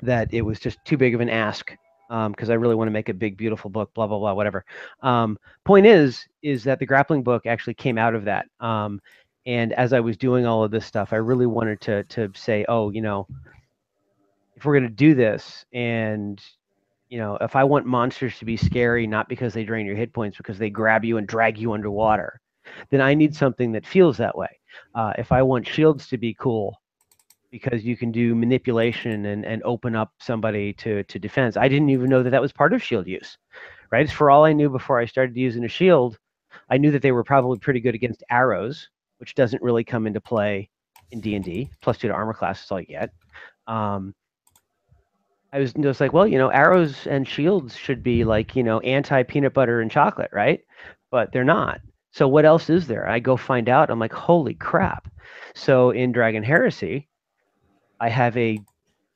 [0.02, 1.70] that it was just too big of an ask
[2.08, 3.94] because um, I really want to make a big, beautiful book.
[3.94, 4.64] Blah blah blah, whatever.
[5.02, 8.46] Um, point is, is that the grappling book actually came out of that.
[8.58, 9.00] Um,
[9.46, 12.64] And as I was doing all of this stuff, I really wanted to to say,
[12.68, 13.28] oh, you know,
[14.64, 16.42] if we're going to do this and
[17.10, 20.14] you know, if I want monsters to be scary not because they drain your hit
[20.14, 22.40] points because they grab you and drag you underwater,
[22.88, 24.48] then I need something that feels that way.
[24.94, 26.80] Uh, if I want shields to be cool
[27.50, 31.90] because you can do manipulation and, and open up somebody to, to defense, I didn't
[31.90, 33.36] even know that that was part of shield use,
[33.92, 34.10] right?
[34.10, 36.16] For all I knew before I started using a shield,
[36.70, 40.22] I knew that they were probably pretty good against arrows, which doesn't really come into
[40.22, 40.70] play
[41.10, 41.70] in D&D.
[41.82, 43.10] Plus two to armor class is all you get.
[43.66, 44.14] Um,
[45.54, 48.80] I was just like, well, you know, arrows and shields should be like, you know,
[48.80, 50.60] anti peanut butter and chocolate, right?
[51.12, 51.80] But they're not.
[52.10, 53.08] So what else is there?
[53.08, 53.88] I go find out.
[53.88, 55.08] I'm like, holy crap.
[55.54, 57.08] So in Dragon Heresy,
[58.00, 58.58] I have a,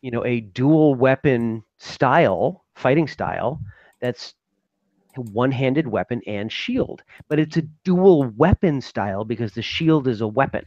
[0.00, 3.60] you know, a dual weapon style, fighting style,
[4.00, 4.34] that's
[5.16, 7.02] one-handed weapon and shield.
[7.28, 10.64] But it's a dual weapon style because the shield is a weapon.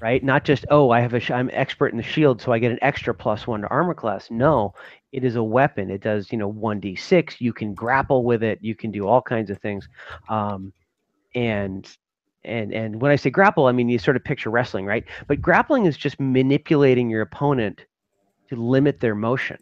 [0.00, 0.22] Right?
[0.22, 2.78] Not just, oh, I have a I'm expert in the shield, so I get an
[2.82, 4.30] extra plus one to armor class.
[4.30, 4.74] No,
[5.12, 5.90] it is a weapon.
[5.90, 7.40] It does, you know, 1d6.
[7.40, 8.58] You can grapple with it.
[8.60, 9.88] You can do all kinds of things.
[10.28, 10.72] Um,
[11.34, 11.88] and
[12.44, 15.04] and and when I say grapple, I mean you sort of picture wrestling, right?
[15.26, 17.84] But grappling is just manipulating your opponent
[18.48, 19.58] to limit their motion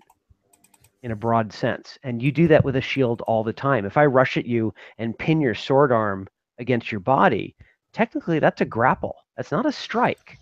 [1.02, 1.98] in a broad sense.
[2.02, 3.84] And you do that with a shield all the time.
[3.84, 6.26] If I rush at you and pin your sword arm
[6.58, 7.54] against your body,
[7.92, 9.16] technically that's a grapple.
[9.36, 10.38] That's not a strike.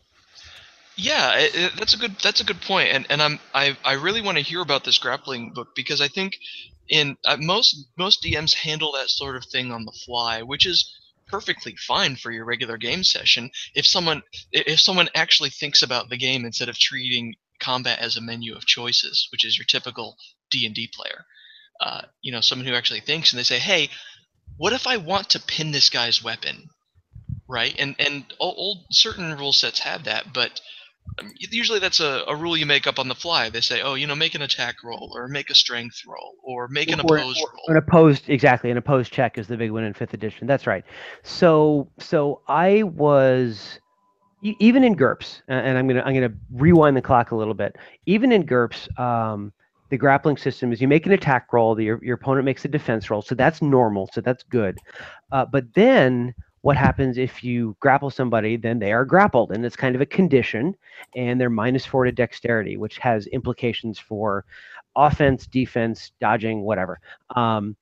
[0.96, 3.94] Yeah, it, it, that's a good that's a good point, and and I'm I I
[3.94, 6.36] really want to hear about this grappling book because I think
[6.88, 10.98] in uh, most most DMs handle that sort of thing on the fly, which is
[11.26, 16.18] perfectly fine for your regular game session if someone if someone actually thinks about the
[16.18, 20.18] game instead of treating combat as a menu of choices, which is your typical
[20.50, 21.24] D and D player.
[21.80, 23.88] Uh, you know, someone who actually thinks and they say, "Hey,
[24.58, 26.68] what if I want to pin this guy's weapon?"
[27.52, 27.74] Right?
[27.78, 30.60] And and old certain rule sets have that, but
[31.18, 33.50] um, usually that's a, a rule you make up on the fly.
[33.50, 36.68] They say, oh, you know, make an attack roll or make a strength roll or
[36.68, 37.64] make an or, opposed or, roll.
[37.68, 38.70] An opposed, exactly.
[38.70, 40.46] An opposed check is the big one in fifth edition.
[40.46, 40.84] That's right.
[41.22, 43.78] So, so I was
[44.42, 47.76] even in GURPS, and I'm gonna I'm gonna rewind the clock a little bit.
[48.06, 49.52] Even in GURPS, um,
[49.90, 52.68] the grappling system is you make an attack roll, the, your, your opponent makes a
[52.68, 54.78] defense roll, so that's normal, so that's good.
[55.30, 59.76] Uh, but then what happens if you grapple somebody then they are grappled and it's
[59.76, 60.74] kind of a condition
[61.14, 64.44] and they're minus four to dexterity which has implications for
[64.96, 67.00] offense defense dodging whatever
[67.36, 67.76] um,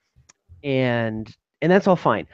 [0.64, 2.26] and and that's all fine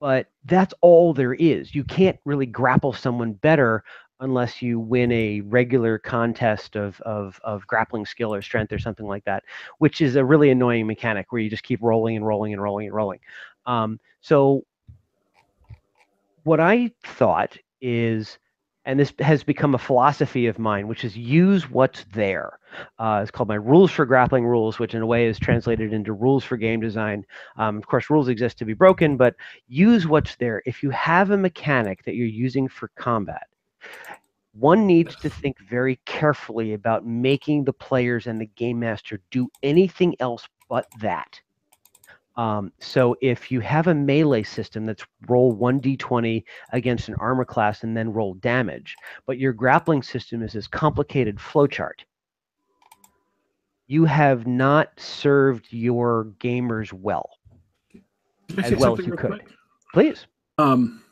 [0.00, 3.82] but that's all there is you can't really grapple someone better
[4.20, 9.06] unless you win a regular contest of, of, of grappling skill or strength or something
[9.06, 9.44] like that,
[9.78, 12.86] which is a really annoying mechanic where you just keep rolling and rolling and rolling
[12.86, 13.20] and rolling.
[13.66, 14.64] Um, so
[16.46, 18.38] what I thought is,
[18.84, 22.60] and this has become a philosophy of mine, which is use what's there.
[23.00, 26.12] Uh, it's called my rules for grappling rules, which in a way is translated into
[26.12, 27.26] rules for game design.
[27.56, 29.34] Um, of course, rules exist to be broken, but
[29.66, 30.62] use what's there.
[30.66, 33.48] If you have a mechanic that you're using for combat,
[34.52, 39.48] one needs to think very carefully about making the players and the game master do
[39.64, 41.40] anything else but that.
[42.36, 47.82] Um, so if you have a melee system that's roll 1d20 against an armor class
[47.82, 48.94] and then roll damage,
[49.26, 52.04] but your grappling system is this complicated flowchart,
[53.86, 57.30] you have not served your gamers well
[58.58, 59.30] as well as you could.
[59.30, 59.48] Quick?
[59.92, 60.26] Please.
[60.58, 61.02] Um,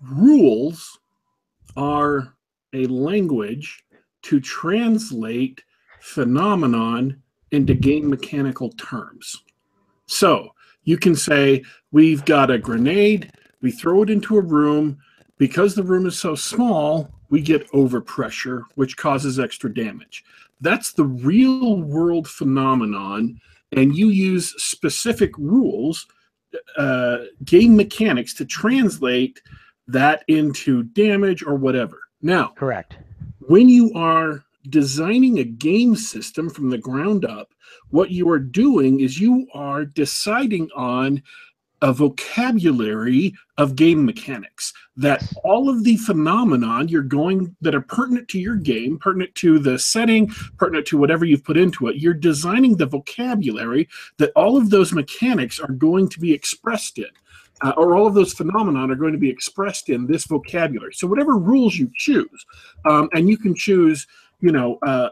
[0.00, 0.98] rules
[1.76, 2.34] are
[2.74, 3.84] a language
[4.22, 5.62] to translate
[6.00, 9.42] phenomenon into game mechanical terms.
[10.08, 13.30] So you can say, we've got a grenade,
[13.62, 14.98] we throw it into a room.
[15.38, 20.24] Because the room is so small, we get overpressure, which causes extra damage.
[20.60, 23.40] That's the real world phenomenon,
[23.70, 26.08] and you use specific rules,
[26.76, 29.40] uh, game mechanics to translate
[29.86, 32.00] that into damage or whatever.
[32.20, 32.98] Now, correct.
[33.38, 37.54] When you are designing a game system from the ground up,
[37.90, 41.22] what you are doing is you are deciding on
[41.80, 48.26] a vocabulary of game mechanics that all of the phenomenon you're going that are pertinent
[48.26, 52.12] to your game pertinent to the setting pertinent to whatever you've put into it you're
[52.12, 57.06] designing the vocabulary that all of those mechanics are going to be expressed in
[57.62, 60.92] uh, or all of those phenomenon are going to be expressed in this vocabulary.
[60.94, 62.46] So whatever rules you choose
[62.84, 64.06] um, and you can choose
[64.40, 65.10] you know uh,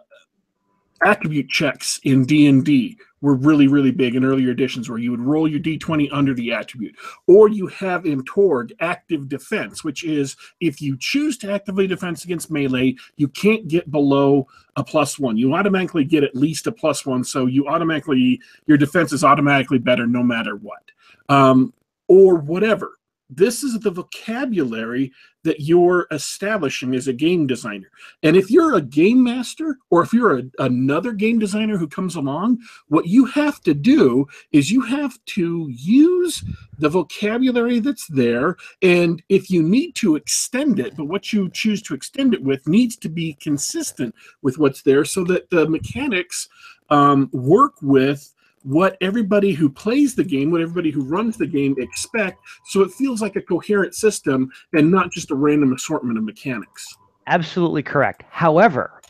[1.02, 5.48] attribute checks in D&D were really, really big in earlier editions where you would roll
[5.48, 6.94] your d20 under the attribute.
[7.26, 12.24] Or you have in Torg active defense, which is if you choose to actively defense
[12.24, 14.46] against melee, you can't get below
[14.76, 15.36] a plus one.
[15.36, 19.78] You automatically get at least a plus one, so you automatically, your defense is automatically
[19.78, 20.82] better no matter what.
[21.28, 21.72] Um,
[22.08, 22.95] or whatever
[23.28, 25.12] this is the vocabulary
[25.42, 27.90] that you're establishing as a game designer.
[28.22, 32.16] And if you're a game master or if you're a, another game designer who comes
[32.16, 32.58] along,
[32.88, 36.44] what you have to do is you have to use
[36.78, 38.56] the vocabulary that's there.
[38.82, 42.68] And if you need to extend it, but what you choose to extend it with
[42.68, 46.48] needs to be consistent with what's there so that the mechanics
[46.90, 48.32] um, work with
[48.66, 52.90] what everybody who plays the game, what everybody who runs the game expect, so it
[52.90, 56.96] feels like a coherent system and not just a random assortment of mechanics.
[57.28, 58.24] Absolutely correct.
[58.28, 59.00] However,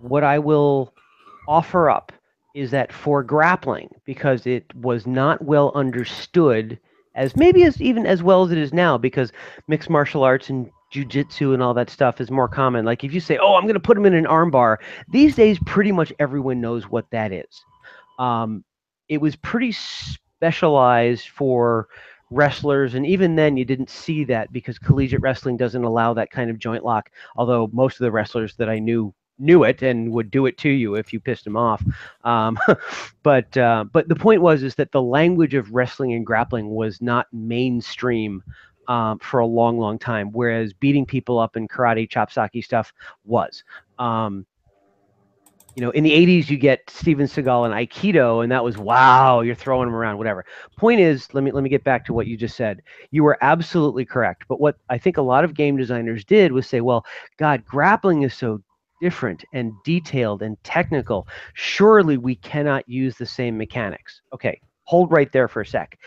[0.00, 0.92] what I will
[1.46, 2.10] offer up
[2.56, 6.76] is that for grappling, because it was not well understood
[7.14, 9.30] as maybe as even as well as it is now, because
[9.68, 12.84] mixed martial arts and jujitsu and all that stuff is more common.
[12.84, 14.78] Like if you say, "Oh, I'm going to put him in an armbar,"
[15.08, 17.64] these days pretty much everyone knows what that is.
[18.18, 18.64] Um,
[19.10, 21.88] it was pretty specialized for
[22.30, 26.48] wrestlers and even then you didn't see that because collegiate wrestling doesn't allow that kind
[26.48, 30.30] of joint lock although most of the wrestlers that i knew knew it and would
[30.30, 31.82] do it to you if you pissed them off.
[32.24, 32.58] Um,
[33.22, 37.00] but uh, but the point was is that the language of wrestling and grappling was
[37.00, 38.44] not mainstream
[38.86, 42.92] um, for a long long time whereas beating people up in karate chop socky stuff
[43.24, 43.64] was.
[43.98, 44.46] Um,
[45.76, 49.40] you know, in the 80s, you get Steven Seagal and Aikido, and that was wow,
[49.40, 50.44] you're throwing them around, whatever.
[50.76, 52.82] Point is, let me let me get back to what you just said.
[53.10, 54.44] You were absolutely correct.
[54.48, 57.04] But what I think a lot of game designers did was say, well,
[57.38, 58.60] God, grappling is so
[59.00, 61.26] different and detailed and technical.
[61.54, 64.20] Surely we cannot use the same mechanics.
[64.34, 65.98] Okay, hold right there for a sec.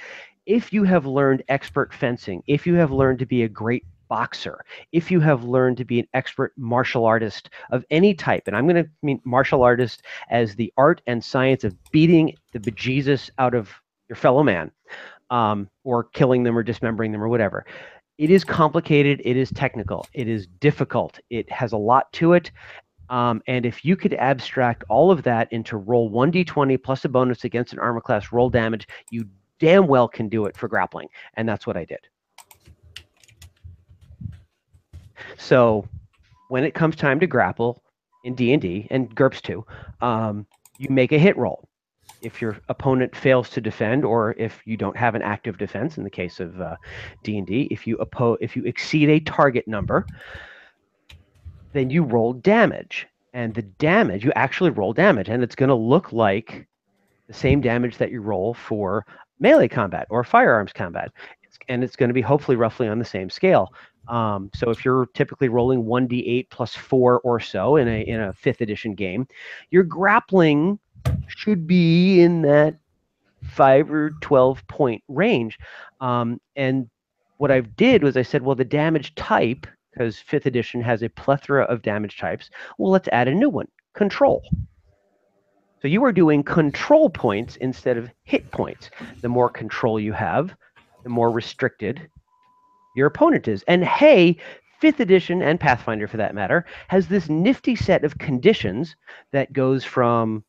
[0.46, 4.64] If you have learned expert fencing, if you have learned to be a great boxer,
[4.92, 8.68] if you have learned to be an expert martial artist of any type, and I'm
[8.68, 13.56] going to mean martial artist as the art and science of beating the bejesus out
[13.56, 13.72] of
[14.08, 14.70] your fellow man,
[15.32, 17.66] um, or killing them or dismembering them or whatever.
[18.20, 19.20] It is complicated.
[19.26, 20.06] It is technical.
[20.14, 21.20] It is difficult.
[21.32, 22.52] It has a lot to it.
[23.10, 27.46] Um, and if you could abstract all of that into roll 1d20 plus a bonus
[27.46, 29.26] against an armor class, roll damage, you
[29.58, 31.08] damn well can do it for grappling.
[31.34, 32.08] And that's what I did.
[35.38, 35.88] So
[36.50, 37.82] when it comes time to grapple
[38.24, 39.66] in D&D and GURPS too,
[40.02, 40.46] um,
[40.78, 41.68] you make a hit roll.
[42.22, 46.04] If your opponent fails to defend, or if you don't have an active defense, in
[46.04, 46.78] the case of uh,
[47.24, 50.06] D&D, if you oppo- if you exceed a target number,
[51.74, 55.76] then you roll damage, and the damage you actually roll damage, and it's going to
[55.76, 56.66] look like
[57.28, 59.06] the same damage that you roll for
[59.40, 61.12] melee combat or firearms combat,
[61.68, 63.74] and it's going to be hopefully roughly on the same scale.
[64.08, 68.34] Um, so if you're typically rolling 1d8 plus 4 or so in a in a
[68.34, 69.28] 5th edition game,
[69.72, 70.80] your grappling
[71.28, 72.76] should be in that
[73.44, 75.58] 5 or 12 point range.
[76.02, 76.90] Um, and
[77.38, 81.10] what I did was I said, well, the damage type, because 5th edition has a
[81.10, 84.44] plethora of damage types, well, let's add a new one, control.
[85.82, 88.90] So you are doing control points instead of hit points.
[89.22, 90.56] The more control you have,
[91.04, 92.10] the more restricted
[92.96, 93.64] your opponent is.
[93.68, 94.38] And hey,
[94.80, 98.96] fifth edition and Pathfinder for that matter has this nifty set of conditions
[99.32, 100.44] that goes from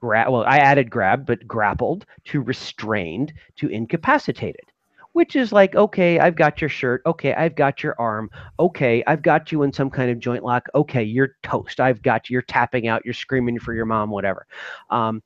[0.00, 4.62] gra- well, I added grab, but grappled to restrained to incapacitated.
[5.12, 7.00] Which is like, okay, I've got your shirt.
[7.06, 8.28] Okay, I've got your arm.
[8.58, 10.66] Okay, I've got you in some kind of joint lock.
[10.74, 11.78] Okay, you're toast.
[11.78, 12.34] I've got you.
[12.34, 13.04] You're tapping out.
[13.04, 14.44] You're screaming for your mom, whatever.
[14.90, 15.22] Um,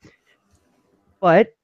[1.20, 1.54] but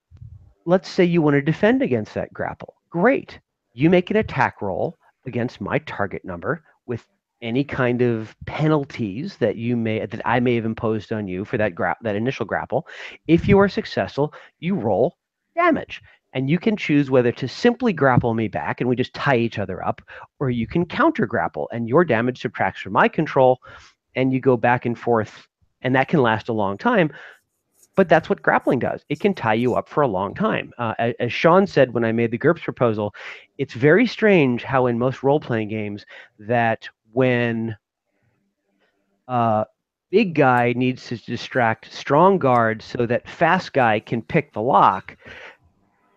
[0.65, 2.75] let's say you want to defend against that grapple.
[2.89, 3.41] Great
[3.75, 4.97] you make an attack roll
[5.27, 7.07] against my target number with
[7.43, 11.59] any kind of penalties that you may that I may have imposed on you for
[11.59, 12.87] that gra- that initial grapple.
[13.27, 15.17] If you are successful, you roll
[15.55, 16.01] damage.
[16.33, 19.61] And you can choose whether to simply grapple me back and we just tie each
[19.61, 20.03] other up,
[20.41, 23.61] or you can counter grapple and your damage subtracts from my control
[24.17, 25.47] and you go back and forth.
[25.83, 27.13] And that can last a long time
[27.97, 29.05] but that's what grappling does.
[29.09, 30.73] It can tie you up for a long time.
[30.79, 33.15] Uh, as, Sean said when I made the GURPS proposal,
[33.59, 36.05] it's very strange how in most role playing games
[36.39, 37.77] that when
[39.29, 39.65] uh,
[40.11, 45.17] big guy needs to distract strong guard so that fast guy can pick the lock,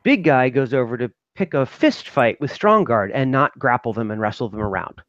[0.03, 3.93] big guy goes over to pick a fist fight with strong guard and not grapple
[3.93, 5.01] them and wrestle them around.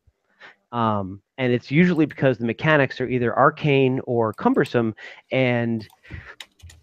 [0.73, 4.95] Um, and it's usually because the mechanics are either arcane or cumbersome,
[5.33, 5.89] and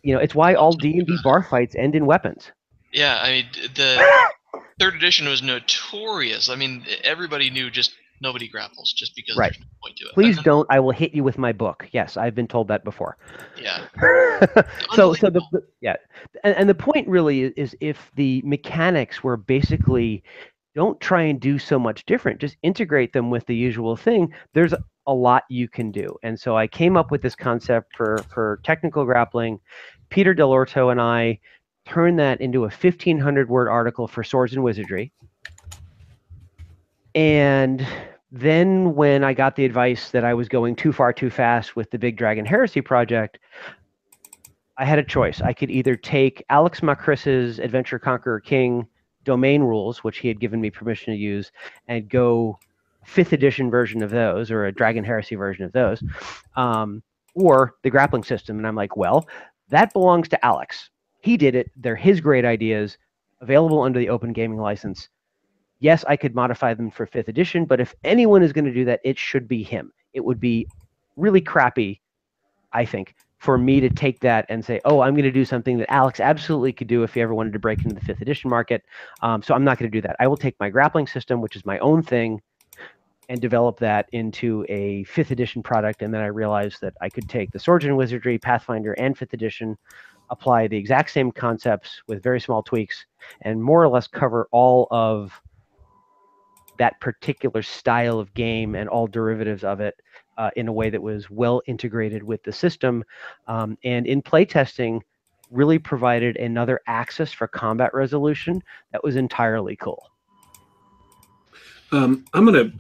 [0.06, 2.52] you know it's why all D and D bar fights end in weapons.
[2.94, 3.46] Yeah, I mean
[3.76, 4.06] the
[4.80, 6.50] third edition was notorious.
[6.50, 7.92] I mean everybody knew just
[8.22, 9.52] nobody grapples just because Right.
[9.52, 10.14] there's no point to it.
[10.14, 10.66] Please don't.
[10.70, 11.88] I will hit you with my book.
[11.92, 13.18] Yes, I've been told that before.
[13.62, 13.86] Yeah.
[14.94, 15.96] so so the, the- yeah
[16.44, 20.24] and, and the point really is, is if the mechanics were basically
[20.76, 24.74] don't try and do so much different just integrate them with the usual thing there's
[25.08, 28.60] a lot you can do and so i came up with this concept for for
[28.64, 29.58] technical grappling
[30.10, 31.40] Peter Dell'Orto and i
[31.86, 35.12] turned that into a 1500 word article for swords and wizardry
[37.14, 37.86] and
[38.32, 41.90] then when i got the advice that i was going too far too fast with
[41.92, 43.40] the big dragon heresy project
[44.78, 45.42] I had a choice.
[45.42, 48.88] I could either take Alex Macris's Adventure Conqueror King
[49.24, 51.52] domain rules, which he had given me permission to use,
[51.88, 52.58] and go
[53.06, 56.04] fifth edition version of those or a Dragon Heresy version of those,
[56.56, 57.02] um,
[57.36, 58.58] or the grappling system.
[58.58, 59.28] And I'm like, well,
[59.70, 60.90] that belongs to Alex.
[61.22, 61.72] He did it.
[61.76, 62.98] They're his great ideas,
[63.42, 65.10] available under the Open Gaming License.
[65.80, 68.86] Yes, I could modify them for fifth edition, but if anyone is going to do
[68.86, 69.92] that, it should be him.
[70.14, 70.68] It would be
[71.16, 72.02] really crappy,
[72.72, 75.78] I think, for me to take that and say, oh, I'm going to do something
[75.78, 78.50] that Alex absolutely could do if he ever wanted to break into the fifth edition
[78.50, 78.84] market.
[79.22, 80.16] Um, so I'm not going to do that.
[80.20, 82.42] I will take my grappling system, which is my own thing,
[83.30, 86.02] and develop that into a fifth edition product.
[86.02, 89.34] And then I realized that I could take the Swords and Wizardry, Pathfinder, and fifth
[89.34, 89.78] edition,
[90.30, 93.06] apply the exact same concepts with very small tweaks,
[93.42, 95.32] and more or less cover all of
[96.78, 99.96] that particular style of game and all derivatives of it
[100.38, 103.04] uh, in a way that was well integrated with the system.
[103.48, 105.02] Um, and in playtesting,
[105.52, 108.62] really provided another axis for combat resolution
[108.92, 110.10] that was entirely cool.
[111.92, 112.78] Um, I'm going to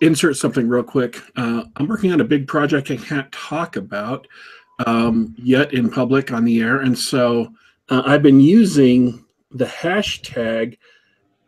[0.00, 1.20] insert something real quick.
[1.36, 4.26] Uh, I'm working on a big project I can't talk about
[4.86, 6.80] um, yet in public on the air.
[6.80, 7.52] And so
[7.88, 10.78] uh, I've been using the hashtag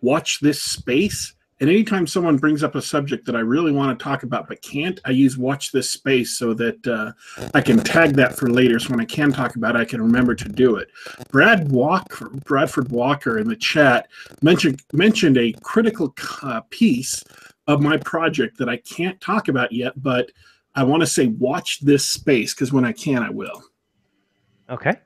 [0.00, 1.34] watch this space.
[1.60, 4.62] And anytime someone brings up a subject that I really want to talk about but
[4.62, 7.12] can't, I use watch this space so that uh,
[7.52, 8.78] I can tag that for later.
[8.78, 10.88] So when I can talk about it, I can remember to do it.
[11.30, 14.08] Brad Walker, Bradford Walker in the chat
[14.40, 17.22] mentioned mentioned a critical uh, piece
[17.66, 20.30] of my project that I can't talk about yet, but
[20.74, 23.62] I want to say watch this space because when I can, I will.
[24.68, 24.96] Okay.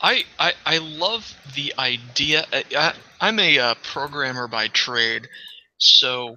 [0.00, 2.46] I, I I love the idea.
[2.52, 5.28] I, I, I'm a uh, programmer by trade,
[5.76, 6.36] so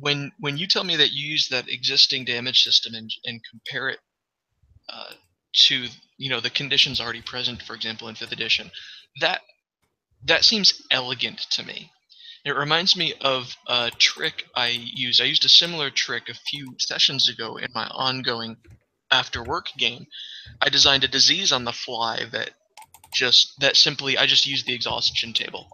[0.00, 3.90] when when you tell me that you use that existing damage system and and compare
[3.90, 4.00] it
[4.88, 5.12] uh,
[5.52, 8.70] to you know the conditions already present, for example, in fifth edition,
[9.20, 9.42] that
[10.24, 11.92] that seems elegant to me.
[12.44, 15.20] It reminds me of a trick I used.
[15.20, 18.56] I used a similar trick a few sessions ago in my ongoing
[19.10, 20.06] after work game.
[20.60, 22.50] I designed a disease on the fly that
[23.12, 25.68] just that simply I just used the exhaustion table.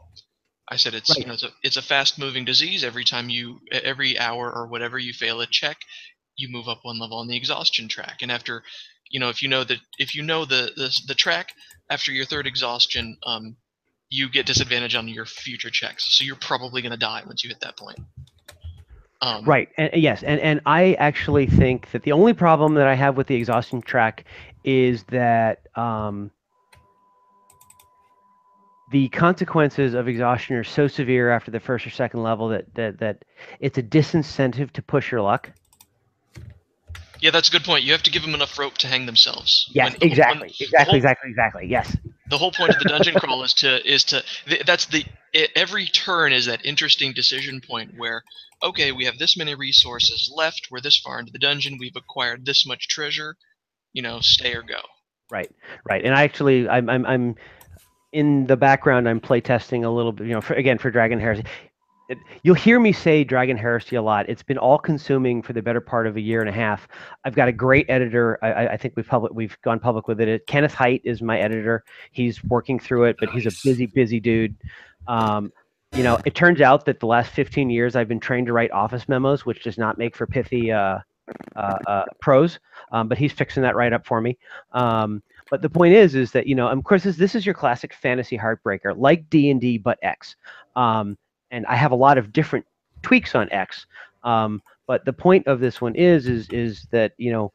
[0.68, 2.84] I said it's you know it's a it's a fast moving disease.
[2.84, 5.78] Every time you every hour or whatever you fail a check,
[6.36, 8.18] you move up one level on the exhaustion track.
[8.22, 8.64] And after
[9.10, 11.52] you know if you know that if you know the the, the track
[11.90, 13.56] after your third exhaustion, um,
[14.10, 16.16] you get disadvantage on your future checks.
[16.16, 17.98] So you're probably gonna die once you hit that point.
[19.20, 19.68] Um, Right.
[19.78, 23.26] And yes, and, and I actually think that the only problem that I have with
[23.26, 24.24] the exhaustion track
[24.64, 26.30] is that um,
[28.90, 32.98] the consequences of exhaustion are so severe after the first or second level that that,
[32.98, 33.24] that
[33.60, 35.50] it's a disincentive to push your luck.
[37.20, 37.84] Yeah, that's a good point.
[37.84, 39.66] You have to give them enough rope to hang themselves.
[39.72, 41.66] Yes, When- when- exactly, the exactly, whole- exactly, exactly.
[41.68, 41.96] Yes.
[42.30, 44.22] the whole point of the dungeon crawl is to is to
[44.66, 45.04] that's the
[45.54, 48.22] every turn is that interesting decision point where
[48.62, 52.46] okay we have this many resources left we're this far into the dungeon we've acquired
[52.46, 53.36] this much treasure
[53.92, 54.80] you know stay or go
[55.30, 55.50] Right,
[55.88, 56.04] right.
[56.04, 57.34] And I actually, I'm, I'm, I'm
[58.12, 59.08] in the background.
[59.08, 60.26] I'm playtesting a little bit.
[60.26, 61.44] You know, for, again for Dragon Heresy.
[62.08, 64.28] It, you'll hear me say Dragon Heresy a lot.
[64.28, 66.86] It's been all consuming for the better part of a year and a half.
[67.24, 68.38] I've got a great editor.
[68.42, 70.46] I, I- think we've public, we've gone public with it.
[70.46, 71.82] Kenneth Hite is my editor.
[72.12, 74.54] He's working through it, but he's a busy, busy dude.
[75.08, 75.50] Um,
[75.94, 78.70] you know, it turns out that the last 15 years I've been trained to write
[78.72, 80.98] office memos, which does not make for pithy uh,
[81.56, 82.58] uh, uh, prose.
[82.92, 84.36] Um, but he's fixing that right up for me.
[84.72, 87.54] Um, but the point is, is that you know, of course, this, this is your
[87.54, 90.36] classic fantasy heartbreaker, like D and D, but X.
[90.76, 91.16] Um,
[91.54, 92.66] and I have a lot of different
[93.02, 93.86] tweaks on X.
[94.24, 97.52] Um, but the point of this one is, is, is that you know,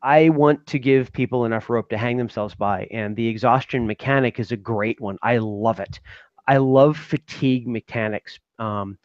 [0.00, 4.38] I want to give people enough rope to hang themselves by, and the exhaustion mechanic
[4.38, 5.18] is a great one.
[5.22, 5.98] I love it.
[6.46, 8.96] I love fatigue mechanics um,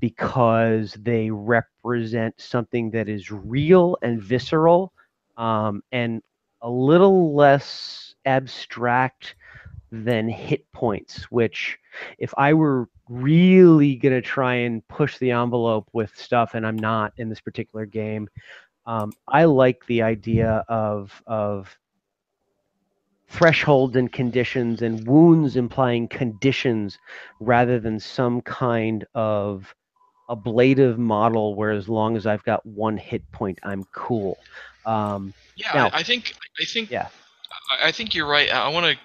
[0.00, 4.92] because they represent something that is real and visceral
[5.36, 6.20] um, and
[6.62, 9.36] a little less abstract
[9.90, 11.78] than hit points, which
[12.18, 16.76] if I were really going to try and push the envelope with stuff, and I'm
[16.76, 18.28] not in this particular game,
[18.86, 21.76] um, I like the idea of of
[23.28, 26.98] thresholds and conditions and wounds implying conditions
[27.40, 29.74] rather than some kind of
[30.30, 34.38] ablative model where as long as I've got one hit point, I'm cool.
[34.86, 37.08] Um, yeah, now, I, I think I think yeah.
[37.70, 38.50] I, I think you're right.
[38.50, 38.98] I want to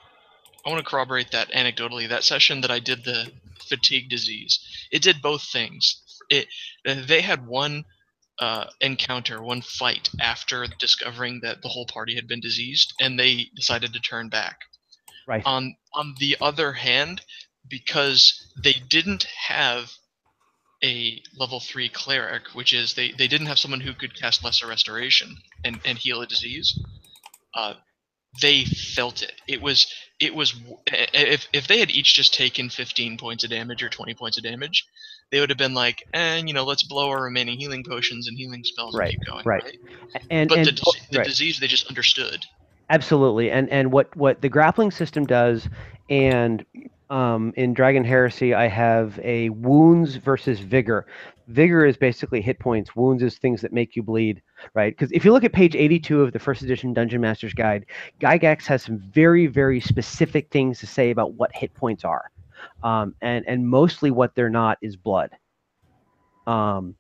[0.66, 2.08] I want to corroborate that anecdotally.
[2.08, 3.32] That session that I did the
[3.68, 4.60] fatigue disease,
[4.92, 6.02] it did both things.
[6.30, 6.48] It
[6.86, 7.86] they had one
[8.40, 13.50] uh, encounter, one fight after discovering that the whole party had been diseased, and they
[13.56, 14.60] decided to turn back.
[15.28, 15.44] Right.
[15.46, 17.22] On on the other hand,
[17.68, 19.92] because they didn't have
[20.84, 24.68] a level three cleric, which is they, they didn't have someone who could cast lesser
[24.68, 26.78] restoration and, and heal a disease.
[27.56, 27.76] Uh,
[28.42, 29.34] they felt it.
[29.48, 30.56] It was it was
[30.88, 34.44] if if they had each just taken 15 points of damage or 20 points of
[34.44, 34.88] damage,
[35.32, 38.28] they would have been like, and eh, you know, let's blow our remaining healing potions
[38.28, 39.44] and healing spells right, and keep going.
[39.46, 39.64] Right.
[39.64, 39.78] right?
[40.30, 41.28] And but and, the, the right.
[41.28, 42.46] disease they just understood.
[42.90, 43.52] Absolutely.
[43.52, 45.68] And and what what the grappling system does,
[46.10, 46.66] and
[47.10, 51.06] um, in Dragon Heresy, I have a wounds versus vigor.
[51.48, 52.96] Vigor is basically hit points.
[52.96, 54.42] Wounds is things that make you bleed,
[54.74, 54.96] right?
[54.96, 57.86] Because if you look at page 82 of the first edition Dungeon Master's Guide,
[58.22, 62.32] Gygax has some very, very specific things to say about what hit points are.
[62.82, 65.32] Um, and, and mostly what they're not is blood.
[66.48, 66.96] Um,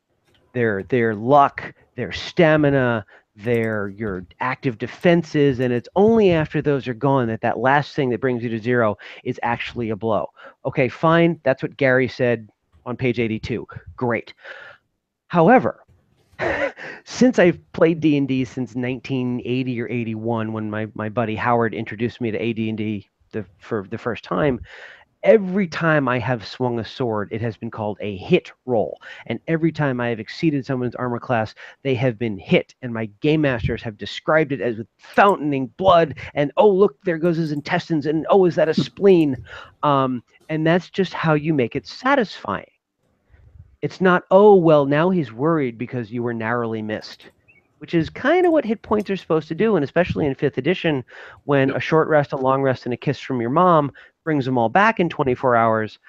[0.54, 3.06] their, their luck, their stamina,
[3.36, 8.10] their your active defenses and it's only after those are gone that that last thing
[8.10, 10.28] that brings you to zero is actually a blow.
[10.66, 12.48] Okay fine that's what gary said
[12.86, 14.34] on page 82 great.
[15.28, 15.84] However
[17.06, 22.32] since i've played d&d since 1980 or 81 when my, my buddy howard introduced me
[22.32, 24.60] to ad&d the, for the first time
[25.24, 29.02] every time I have swung a sword, it has been called a hit roll.
[29.26, 32.76] And every time I have exceeded someone's armor class, they have been hit.
[32.82, 36.16] And my game masters have described it as fountaining blood.
[36.34, 38.06] And oh, look, there goes his intestines.
[38.06, 39.44] And oh, is that a spleen?
[39.82, 42.68] Um, and that's just how you make it satisfying.
[43.82, 47.30] It's not, oh, well, now he's worried because you were narrowly missed
[47.84, 49.76] which is kind of what hit points are supposed to do.
[49.76, 51.04] And especially in fifth edition,
[51.44, 53.92] when a short rest, a long rest, and a kiss from your mom
[54.24, 56.00] brings them all back in 24 hours.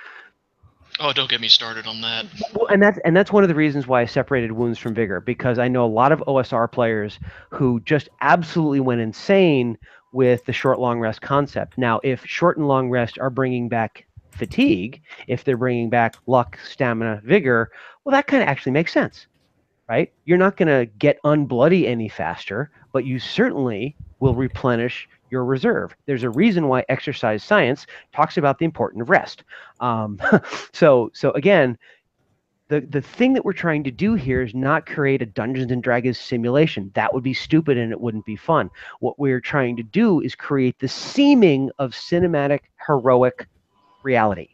[1.00, 2.26] Oh, don't get me started on that.
[2.54, 5.20] Well, and that's and that's one of the reasons why I separated wounds from vigor
[5.20, 7.18] because I know a lot of OSR players
[7.50, 9.76] who just absolutely went insane
[10.12, 11.76] with the short long rest concept.
[11.76, 16.56] Now, if short and long rest are bringing back fatigue, if they're bringing back luck,
[16.64, 17.72] stamina, vigor,
[18.04, 19.26] well, that kind of actually makes sense,
[19.88, 20.12] right?
[20.24, 25.94] You're not going to get unbloody any faster, but you certainly will replenish your reserve.
[26.06, 29.44] There's a reason why exercise science talks about the importance of rest.
[29.80, 30.20] Um,
[30.72, 31.76] so, so again,
[32.68, 35.82] the, the thing that we're trying to do here is not create a Dungeons and
[35.82, 36.90] Dragons simulation.
[36.94, 38.70] That would be stupid and it wouldn't be fun.
[39.00, 43.46] What we're trying to do is create the seeming of cinematic, heroic
[44.02, 44.48] reality.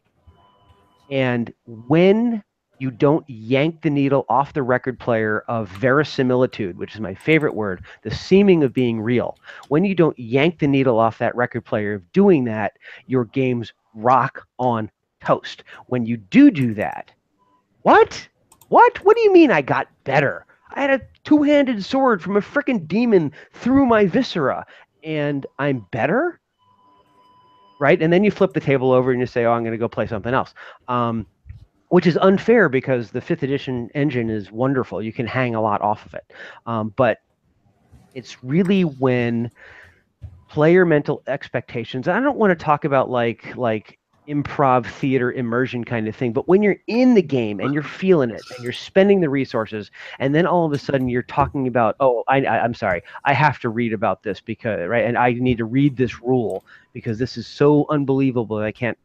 [1.11, 2.43] And when
[2.81, 7.55] you don't yank the needle off the record player of verisimilitude, which is my favorite
[7.55, 9.37] word, the seeming of being real.
[9.69, 13.73] When you don't yank the needle off that record player of doing that, your games
[13.95, 14.91] rock on
[15.23, 15.65] toast.
[15.87, 17.11] When you do do that,
[17.83, 18.29] what?
[18.69, 19.05] What?
[19.05, 20.47] What do you mean I got better?
[20.73, 24.65] I had a two handed sword from a freaking demon through my viscera,
[25.03, 26.41] and I'm better?
[27.81, 28.01] Right?
[28.01, 29.89] And then you flip the table over and you say, oh, I'm going to go
[29.89, 30.55] play something else.
[30.87, 31.27] Um,
[31.91, 35.03] which is unfair because the fifth edition engine is wonderful.
[35.03, 36.33] You can hang a lot off of it.
[36.65, 37.19] Um, but
[38.15, 39.51] it's really when
[40.49, 46.07] player mental expectations, I don't want to talk about like like improv theater immersion kind
[46.07, 49.21] of thing, but when you're in the game and you're feeling it and you're spending
[49.21, 52.75] the resources, and then all of a sudden you're talking about, oh, I, I I'm
[52.75, 56.23] sorry, I have to read about this because right, and I need to read this
[56.23, 58.99] rule because this is so unbelievable I can't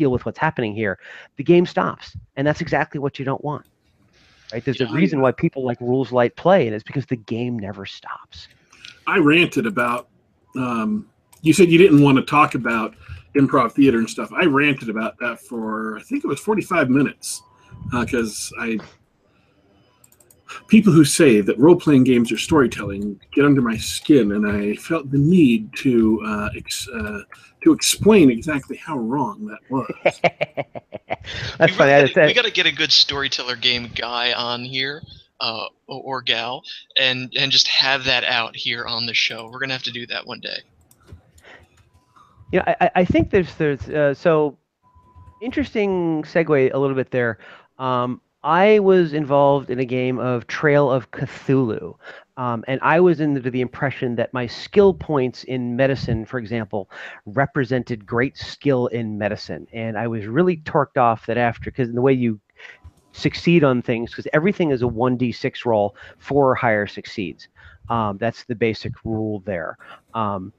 [0.00, 0.98] deal with what's happening here,
[1.36, 2.16] the game stops.
[2.36, 3.66] And that's exactly what you don't want.
[4.52, 4.64] Right?
[4.64, 7.58] There's yeah, a reason why people like rules light play, and it's because the game
[7.58, 8.48] never stops.
[9.06, 10.08] I ranted about
[10.56, 11.08] um,
[11.42, 12.94] you said you didn't want to talk about
[13.36, 14.32] improv theater and stuff.
[14.32, 17.42] I ranted about that for I think it was 45 minutes
[17.92, 18.78] because uh, I
[20.68, 24.74] people who say that role playing games are storytelling get under my skin, and I
[24.76, 27.20] felt the need to uh, ex- uh,
[27.62, 30.20] to explain exactly how wrong that was.
[31.58, 31.92] That's we funny.
[31.92, 35.02] really- That's- we got to get a good storyteller game guy on here,
[35.40, 36.62] uh, or, or gal,
[36.96, 39.48] and and just have that out here on the show.
[39.52, 40.58] We're gonna have to do that one day.
[42.52, 44.56] Yeah, I, I- I think there's there's uh, so
[45.40, 47.38] interesting segue a little bit there.
[47.78, 51.96] Um, I was involved in a game of Trail of Cthulhu,
[52.38, 56.90] um, and I was under the impression that my skill points in medicine, for example,
[57.26, 62.00] represented great skill in medicine, and I was really torqued off that after because the
[62.00, 62.40] way you
[63.12, 67.48] succeed on things, because everything is a one d six roll, four or higher succeeds.
[67.90, 69.76] Um, that's the basic rule there.
[70.14, 70.52] Um,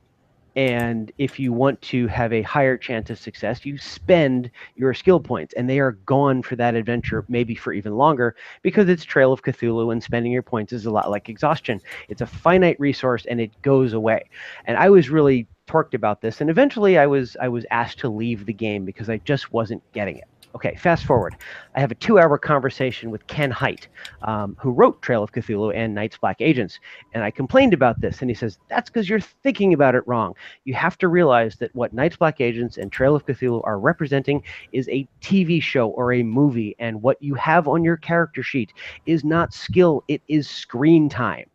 [0.55, 5.19] and if you want to have a higher chance of success, you spend your skill
[5.19, 9.31] points, and they are gone for that adventure, maybe for even longer, because it's Trail
[9.31, 11.79] of Cthulhu, and spending your points is a lot like exhaustion.
[12.09, 14.29] It's a finite resource, and it goes away.
[14.65, 18.09] And I was really torqued about this, and eventually, I was I was asked to
[18.09, 20.27] leave the game because I just wasn't getting it.
[20.53, 21.35] Okay, fast forward.
[21.75, 23.87] I have a two-hour conversation with Ken Hite,
[24.21, 26.79] um, who wrote Trail of Cthulhu and Night's Black Agents,
[27.13, 30.35] and I complained about this, and he says that's because you're thinking about it wrong
[30.63, 34.43] you have to realize that what Night's Black Agents and Trail of Cthulhu are representing
[34.71, 38.73] is a TV show or a movie, and what you have on your character sheet
[39.05, 41.49] is not skill, it is screen time.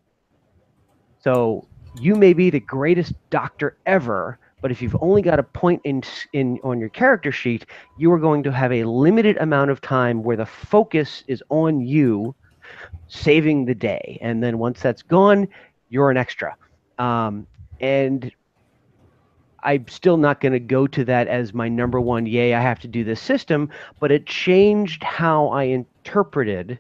[1.19, 1.67] So
[2.01, 6.03] you may be the greatest doctor ever, but if you've only got a point in
[6.33, 7.67] in on your character sheet,
[7.99, 11.81] you are going to have a limited amount of time where the focus is on
[11.81, 12.35] you
[13.09, 15.47] saving the day, and then once that's gone,
[15.89, 16.57] you're an extra.
[16.99, 17.47] Um,
[17.81, 18.33] and
[19.63, 22.81] I'm still not going to go to that as my number one, yay, I have
[22.81, 23.69] to do this system,
[24.01, 26.79] but it changed how I interpreted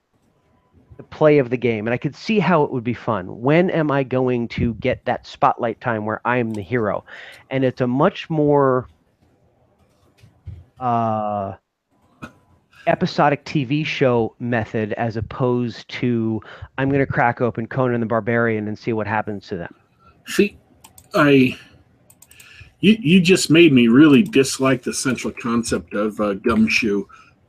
[1.04, 1.86] play of the game.
[1.86, 3.40] And I could see how it would be fun.
[3.40, 7.04] When am I going to get that spotlight time where I'm the hero?
[7.50, 8.88] And it's a much more
[10.80, 11.54] uh,
[12.86, 16.40] episodic TV show method as opposed to
[16.78, 19.74] I'm going to crack open Conan the Barbarian and see what happens to them.
[20.26, 20.56] See,
[21.14, 21.56] I
[22.80, 27.06] you you just made me really dislike the central concept of uh, gumshoe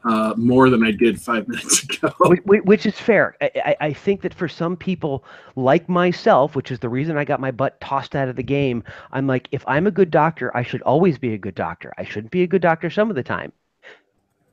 [0.07, 2.13] uh, more than I did five minutes ago.
[2.45, 3.35] Which, is fair.
[3.41, 7.25] I, I, I think that for some people like myself, which is the reason I
[7.25, 10.55] got my butt tossed out of the game, I'm like, if I'm a good doctor,
[10.55, 11.93] I should always be a good doctor.
[11.97, 13.51] I shouldn't be a good doctor some of the time.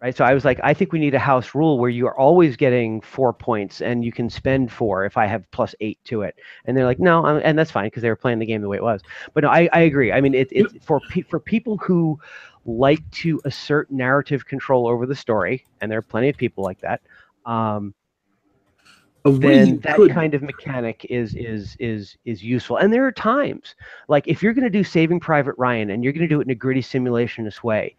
[0.03, 0.15] Right.
[0.15, 2.57] So I was like, I think we need a house rule where you are always
[2.57, 6.35] getting four points and you can spend four if I have plus eight to it.
[6.67, 8.69] And they're like, no, I'm, and that's fine because they were playing the game the
[8.69, 9.01] way it was.
[9.33, 10.13] But no, I, I agree.
[10.13, 12.21] I mean, it, it's for pe- for people who
[12.67, 16.81] like to assert narrative control over the story, and there are plenty of people like
[16.81, 17.01] that.
[17.45, 17.95] Um,
[19.25, 22.77] then that could- kind of mechanic is is is is useful.
[22.77, 23.75] And there are times
[24.09, 26.45] like if you're going to do Saving Private Ryan and you're going to do it
[26.45, 27.97] in a gritty simulationist way,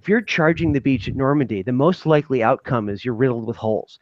[0.00, 3.56] if you're charging the beach at Normandy, the most likely outcome is you're riddled with
[3.56, 3.98] holes.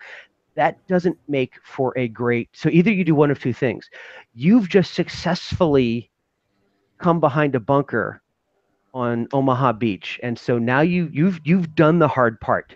[0.56, 2.50] That doesn't make for a great.
[2.52, 3.88] So either you do one of two things.
[4.34, 6.10] You've just successfully
[6.98, 8.20] come behind a bunker
[8.94, 12.74] on Omaha Beach, and so now you you've you've done the hard part,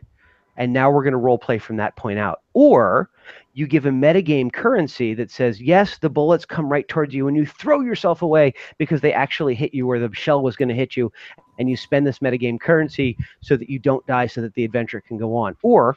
[0.56, 2.42] and now we're going to role play from that point out.
[2.52, 3.10] Or
[3.52, 7.36] you give a metagame currency that says yes, the bullets come right towards you, and
[7.36, 10.74] you throw yourself away because they actually hit you, where the shell was going to
[10.74, 11.12] hit you,
[11.58, 15.00] and you spend this metagame currency so that you don't die, so that the adventure
[15.00, 15.56] can go on.
[15.62, 15.96] Or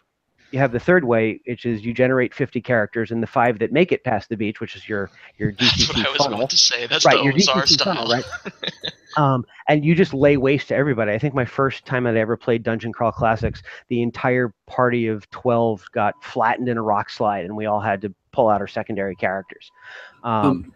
[0.51, 3.71] you have the third way, which is you generate 50 characters, and the five that
[3.71, 6.49] make it past the beach, which is your your That's what I was funnel about
[6.51, 6.87] to say.
[6.87, 7.95] That's right, the your DCC style.
[7.95, 8.25] funnel, right?
[9.15, 11.11] um, and you just lay waste to everybody.
[11.11, 15.07] I think my first time that I ever played Dungeon Crawl Classics, the entire party
[15.07, 18.61] of twelve got flattened in a rock slide, and we all had to pull out
[18.61, 19.71] our secondary characters.
[20.23, 20.73] Um,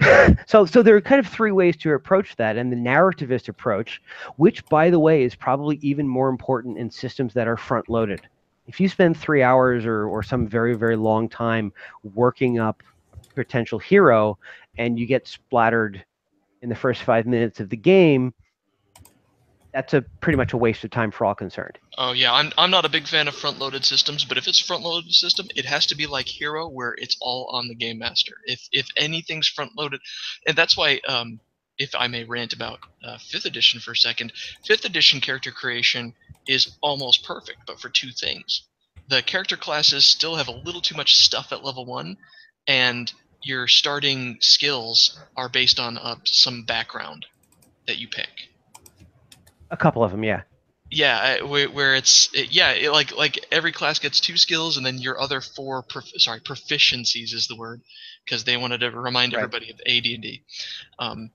[0.46, 4.02] so, so there are kind of three ways to approach that, and the narrativist approach,
[4.36, 8.20] which, by the way, is probably even more important in systems that are front-loaded.
[8.66, 11.72] If you spend three hours or, or some very, very long time
[12.14, 12.82] working up
[13.34, 14.38] potential hero,
[14.78, 16.04] and you get splattered
[16.64, 18.32] in the first five minutes of the game,
[19.74, 21.78] that's a pretty much a waste of time for all concerned.
[21.98, 24.64] Oh yeah, I'm I'm not a big fan of front-loaded systems, but if it's a
[24.64, 28.36] front-loaded system, it has to be like Hero, where it's all on the game master.
[28.46, 30.00] If if anything's front-loaded,
[30.46, 31.38] and that's why, um,
[31.76, 34.32] if I may rant about uh, fifth edition for a second,
[34.64, 36.14] fifth edition character creation
[36.48, 38.62] is almost perfect, but for two things:
[39.08, 42.16] the character classes still have a little too much stuff at level one,
[42.66, 43.12] and
[43.44, 47.26] your starting skills are based on uh, some background
[47.86, 48.28] that you pick.
[49.70, 50.42] A couple of them, yeah.
[50.90, 54.86] Yeah, where, where it's it, yeah, it, like like every class gets two skills, and
[54.86, 57.80] then your other four prof- sorry proficiencies is the word
[58.24, 59.42] because they wanted to remind Right.
[59.42, 60.42] everybody of AD and D.
[60.98, 61.30] Um,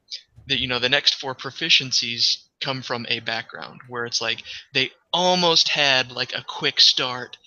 [0.48, 4.44] that you know the next four proficiencies come from a background where it's like
[4.74, 7.38] they almost had like a quick start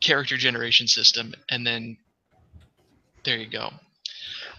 [0.00, 1.96] character generation system, and then
[3.24, 3.70] there you go.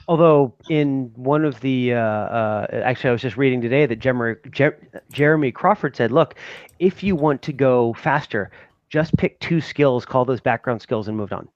[0.07, 4.41] Although in one of the, uh, uh, actually, I was just reading today that Jer-
[4.51, 6.35] Jer- Jeremy Crawford said, "Look,
[6.79, 8.49] if you want to go faster,
[8.89, 11.49] just pick two skills, call those background skills, and move on."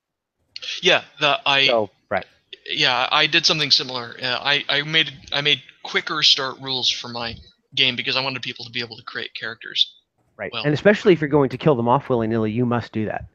[0.81, 2.25] Yeah, the I So, right,
[2.69, 4.17] yeah I did something similar.
[4.21, 7.35] Uh, I I made I made quicker start rules for my
[7.73, 9.95] game because I wanted people to be able to create characters.
[10.37, 12.91] right, Well- and especially if you're going to kill them off willy nilly, you must
[12.91, 13.25] do that.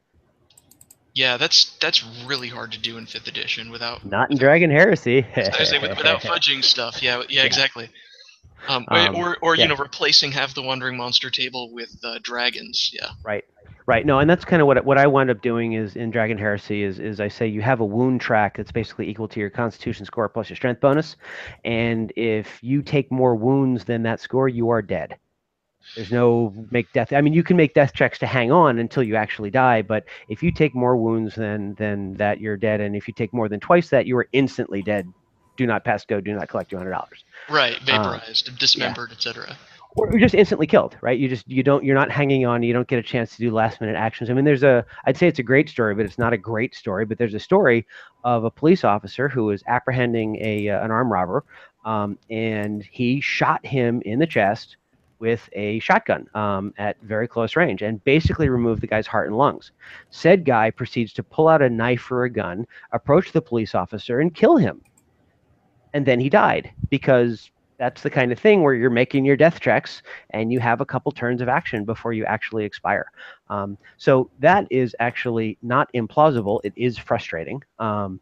[1.17, 5.25] Yeah, that's that's really hard to do in fifth edition without Not in Dragon Heresy.
[5.35, 7.01] Say without fudging stuff.
[7.01, 7.89] Yeah, yeah, exactly.
[8.67, 9.63] Um, Um, or or yeah.
[9.63, 12.91] you know replacing half the wandering monster table with uh, dragons.
[12.93, 13.09] Yeah.
[13.23, 13.43] Right.
[13.87, 14.05] Right.
[14.05, 16.83] No, and that's kind of what what I wound up doing is in Dragon Heresy
[16.83, 20.05] is is I say you have a wound track that's basically equal to your Constitution
[20.05, 21.15] score plus your Strength bonus,
[21.65, 25.17] and if you take more wounds than that score, you are dead.
[25.95, 27.13] There's no make death.
[27.13, 30.05] I mean, you can make death checks to hang on until you actually die, but
[30.29, 32.81] if you take more wounds than than that, you're dead.
[32.81, 35.11] And if you take more than twice that, you are instantly dead.
[35.55, 36.21] Do not pass go.
[36.21, 37.23] Do not collect two hundred dollars.
[37.49, 37.75] Right.
[37.81, 39.57] Uh, Vaporized, dismembered, etc.
[39.95, 41.17] or you're just instantly killed, right?
[41.17, 42.61] You just you don't you're not hanging on.
[42.61, 44.29] You don't get a chance to do last minute actions.
[44.29, 46.75] I mean, there's a I'd say it's a great story, but it's not a great
[46.75, 47.05] story.
[47.05, 47.87] But there's a story
[48.23, 51.43] of a police officer who was apprehending a uh, an armed robber,
[51.85, 54.77] um, and he shot him in the chest
[55.19, 59.37] with a shotgun um, at very close range and basically remove the guy's heart and
[59.37, 59.71] lungs.
[60.09, 64.19] Said guy proceeds to pull out a knife or a gun, approach the police officer,
[64.19, 64.81] and kill him.
[65.93, 69.59] And then he died because that's the kind of thing where you're making your death
[69.59, 70.01] checks
[70.31, 73.11] and you have a couple turns of action before you actually expire.
[73.49, 76.59] Um, so that is actually not implausible.
[76.63, 78.19] It is frustrating, um,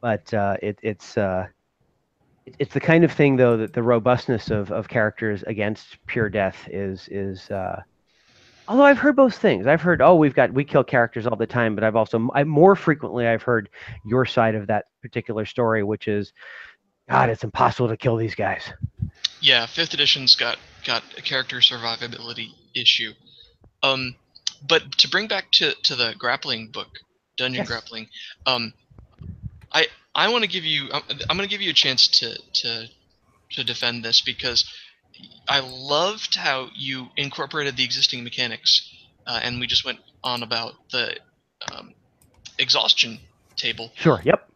[0.00, 1.46] but uh, it, it's uh,
[2.46, 6.68] it's the kind of thing though that the robustness of, of characters against pure death
[6.70, 7.50] is is.
[7.50, 7.82] Uh,
[8.68, 9.66] although I've heard both things.
[9.66, 12.44] I've heard oh we've got we kill characters all the time, but I've also I,
[12.44, 13.68] more frequently I've heard
[14.04, 16.32] your side of that particular story, which is.
[17.10, 18.62] God, it's impossible to kill these guys.
[19.40, 23.12] Yeah, fifth edition's got got a character survivability issue.
[23.82, 24.14] Um,
[24.66, 26.88] but to bring back to, to the grappling book,
[27.36, 27.68] dungeon Yes.
[27.68, 28.08] grappling,
[28.46, 28.72] um,
[29.72, 32.38] I I want to give you I'm, I'm going to give you a chance to
[32.54, 32.88] to
[33.52, 34.64] to defend this because
[35.48, 38.90] I loved how you incorporated the existing mechanics,
[39.26, 41.16] uh, and we just went on about the
[41.70, 41.94] um,
[42.58, 43.18] exhaustion
[43.56, 44.20] table Sure.
[44.24, 44.48] Yep.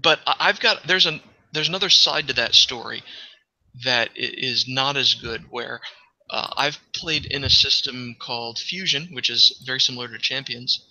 [0.00, 1.20] but I've got there's an
[1.52, 3.02] there's another side to that story
[3.84, 5.44] that is not as good.
[5.50, 5.80] Where
[6.30, 10.84] uh, I've played in a system called Fuzion, which is very similar to Champions.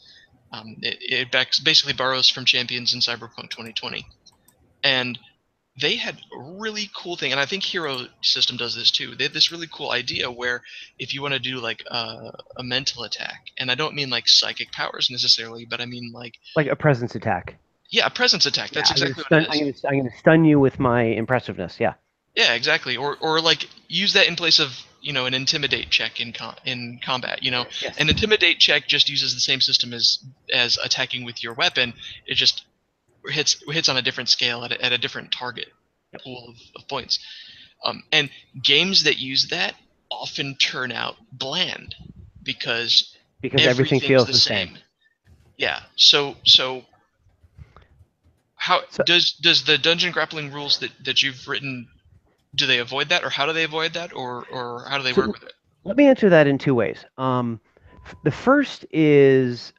[0.54, 4.06] Um, it it backs, basically borrows from Champions in Cyberpunk 2020,
[4.84, 5.18] and
[5.82, 9.16] they had a really cool thing, and I think Hero System does this too.
[9.16, 10.62] They had this really cool idea where
[11.00, 14.28] if you want to do like a, a mental attack, and I don't mean like
[14.28, 17.56] psychic powers necessarily, but I mean like Like a presence attack.
[17.90, 18.70] yeah, a presence attack.
[18.72, 19.80] That's Yeah, exactly I'm what it is.
[19.80, 21.80] stun, I'm gonna stun you with my impressiveness.
[21.80, 21.96] Yeah.
[22.36, 22.96] Yeah, exactly.
[22.98, 24.70] Or or like use that in place of
[25.04, 27.44] you know an intimidate check in com- in combat.
[27.44, 27.98] You know, Yes.
[28.00, 30.18] an intimidate check just uses the same system as
[30.52, 31.94] as attacking with your weapon.
[32.26, 32.64] It just
[33.28, 35.68] hits hits on a different scale at a, at a different target
[36.24, 37.20] pool of, of points.
[37.86, 38.30] Um, and
[38.64, 39.76] games that use that
[40.10, 41.96] often turn out bland
[42.42, 44.78] because because everything feels the same.
[45.58, 45.82] Yeah.
[45.98, 46.86] So so
[48.56, 51.90] how So- does does the dungeon grappling rules that that you've written
[52.56, 55.14] do they avoid that or how do they avoid that or or how do they
[55.14, 55.54] So- work with it?
[55.86, 57.04] Let me answer that in two ways.
[57.18, 57.60] Um,
[58.24, 59.74] the first is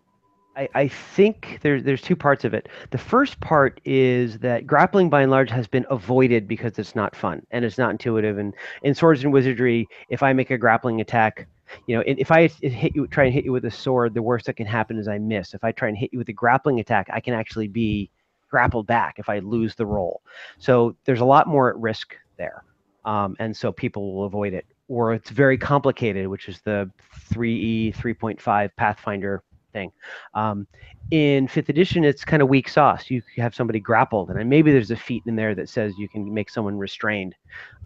[0.56, 2.68] I, I think there's there's two parts of it.
[2.90, 7.16] The first part is that grappling by and large has been avoided because it's not
[7.16, 8.38] fun and it's not intuitive.
[8.38, 11.46] And in Swords and Wizardry, if I make a grappling attack,
[11.86, 14.46] you know, if I hit you, try and hit you with a sword, the worst
[14.46, 15.54] that can happen is I miss.
[15.54, 18.10] If I try and hit you with a grappling attack, I can actually be
[18.48, 20.22] grappled back if I lose the roll.
[20.58, 22.64] So there's a lot more at risk there,
[23.04, 24.66] um, and so people will avoid it.
[24.88, 26.90] Or it's very complicated, which is the
[27.32, 29.90] E 3E 3.5 Pathfinder thing.
[30.34, 30.66] Um,
[31.10, 33.10] in fifth edition, it's kind of weak sauce.
[33.10, 36.32] You have somebody grappled, and maybe there's a feat in there that says you can
[36.32, 37.34] make someone restrained.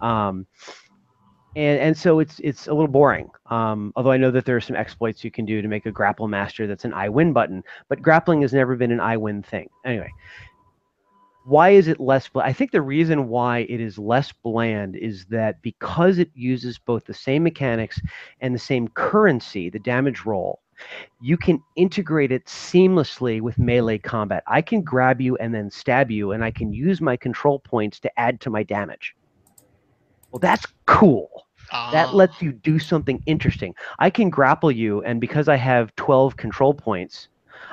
[0.00, 0.46] Um,
[1.56, 3.30] and, and so it's it's a little boring.
[3.46, 5.90] Um, although I know that there are some exploits you can do to make a
[5.90, 9.42] grapple master that's an I win button, but grappling has never been an I win
[9.42, 9.68] thing.
[9.84, 10.10] Anyway,
[11.48, 12.48] why is it less bland?
[12.48, 17.04] I think the reason why it is less bland is that because it uses both
[17.06, 18.00] the same mechanics
[18.40, 20.60] and the same currency, the damage roll,
[21.18, 24.42] you can integrate it seamlessly with melee combat.
[24.46, 28.00] I can grab you and then stab you, and I can use my control points
[28.00, 29.14] to add to my damage.
[30.32, 31.28] Well, that's cool.
[31.90, 33.74] That Ah, lets you do something interesting.
[33.98, 37.28] I can grapple you, and because I have 12 control points,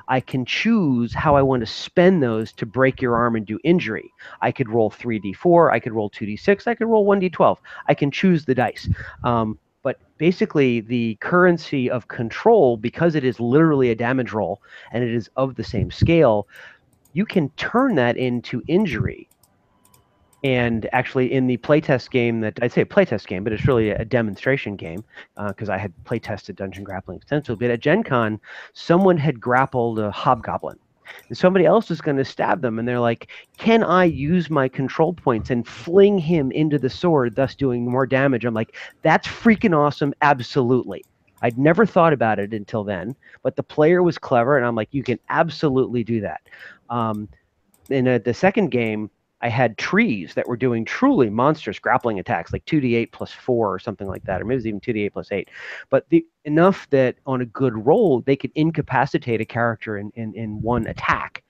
[0.07, 3.59] I can choose how I want to spend those to break your arm and do
[3.63, 4.11] injury.
[4.41, 7.57] I could roll 3d4, I could roll 2d6, I could roll 1d12.
[7.88, 8.88] I can choose the dice.
[9.23, 14.61] Um, but basically, the currency of control, because it is literally a damage roll
[14.91, 16.47] and it is of the same scale,
[17.13, 19.29] you can turn that into injury.
[20.46, 23.89] And actually, in the playtest game that I'd say a playtest game, but it's really
[23.89, 25.04] a demonstration game
[25.48, 27.66] because I had playtested Dungeon Grappling extensively.
[27.68, 28.39] But at Gen Con,
[28.74, 30.78] someone had grappled a hobgoblin.
[31.30, 34.68] And somebody else was going to stab them, and they're like, Can I use my
[34.68, 38.46] control points and fling him into the sword, thus doing more damage?
[38.46, 40.14] I'm like, That's freaking awesome.
[40.22, 41.04] Absolutely.
[41.41, 44.89] I'd never thought about it until then, but the player was clever, and I'm like,
[44.91, 46.41] You can absolutely do that.
[46.91, 47.30] Um,
[47.89, 49.10] in uh, the second game,
[49.41, 53.79] I had trees that were doing truly monstrous grappling attacks, like 2d8 plus 4 or
[53.79, 55.49] something like that, or maybe even 2d8 plus 8.
[55.89, 60.33] But the enough that on a good roll, they could incapacitate a character in, in,
[60.36, 61.43] in one attack.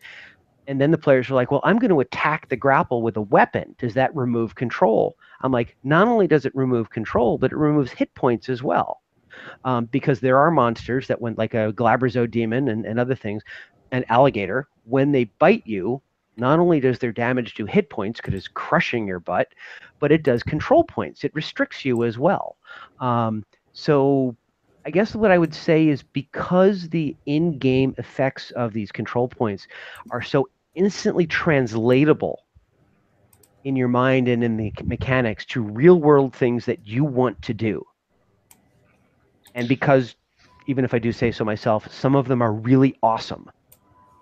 [0.67, 3.21] And then the players were like, well, I'm going to attack the grapple with a
[3.21, 3.75] weapon.
[3.77, 5.15] Does that remove control?
[5.41, 9.01] I'm like, not only does it remove control, but it removes hit points as well.
[9.63, 13.43] Um, because there are monsters that went like a Glabrezu demon and, and other things,
[13.91, 16.01] an alligator, when they bite you,
[16.37, 19.47] not only does their damage do hit points because it's crushing your butt,
[19.99, 21.23] but it does control points.
[21.23, 22.57] It restricts you as well.
[22.99, 24.35] Um, so
[24.85, 29.67] I guess what I would say is because the in-game effects of these control points
[30.11, 32.43] are so instantly translatable
[33.63, 37.83] in your mind and in the mechanics to real-world things that you want to do.
[39.55, 40.15] And because
[40.67, 43.49] even if I do say so myself, some of them are really awesome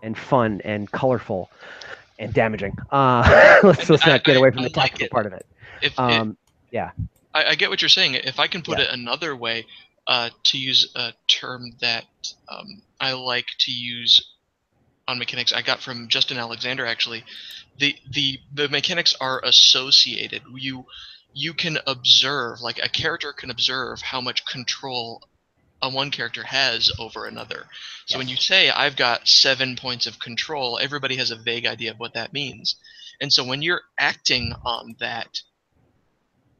[0.01, 1.49] and fun and colorful
[2.19, 2.75] and damaging.
[2.91, 5.11] Uh, let's, let's not get away from I the like tactical it.
[5.11, 5.45] part of it.
[5.81, 6.37] if, if Um,
[7.33, 8.15] I, I get what you're saying.
[8.15, 8.85] If I can put Yeah.
[8.85, 9.65] it another way,
[10.07, 12.05] uh, to use a term that
[12.49, 14.19] um, I like to use
[15.07, 17.23] on mechanics, I got from Justin Alexander actually.
[17.77, 20.43] The the the mechanics are associated.
[20.55, 20.85] You
[21.33, 25.23] you can observe, like a character can observe how much control
[25.83, 27.65] a one character has over another.
[28.07, 31.91] So when you say I've got seven points of control, everybody has a vague idea
[31.91, 32.75] of what that means.
[33.21, 35.41] And so when you're acting on that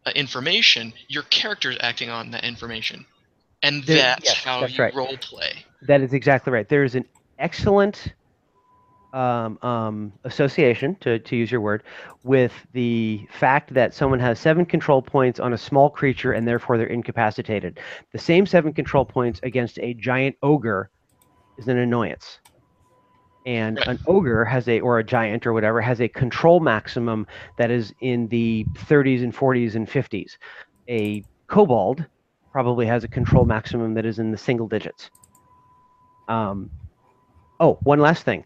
[0.05, 3.05] uh, information, your character is acting on that information,
[3.63, 4.93] and There- that's yes, how that's you right.
[4.93, 5.65] role play.
[5.88, 6.67] That is exactly right.
[6.67, 7.05] There is an
[7.39, 8.13] excellent
[9.14, 11.84] um, um, association, to, to use your word,
[12.24, 16.78] with the fact that someone has seven control points on a small creature and therefore
[16.78, 17.80] they're incapacitated.
[18.11, 20.89] The same seven control points against a giant ogre
[21.57, 22.39] is an annoyance.
[23.45, 27.70] And an ogre has a, or a giant or whatever, has a control maximum that
[27.70, 30.38] is in the 30s and 40s and 50s.
[30.89, 32.05] A kobold
[32.51, 35.09] probably has a control maximum that is in the single digits.
[36.28, 36.70] Um,
[37.59, 38.45] oh, one last thing.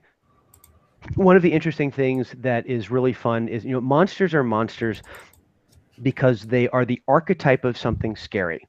[1.15, 5.01] One of the interesting things that is really fun is you know monsters are monsters
[6.01, 8.67] because they are the archetype of something scary.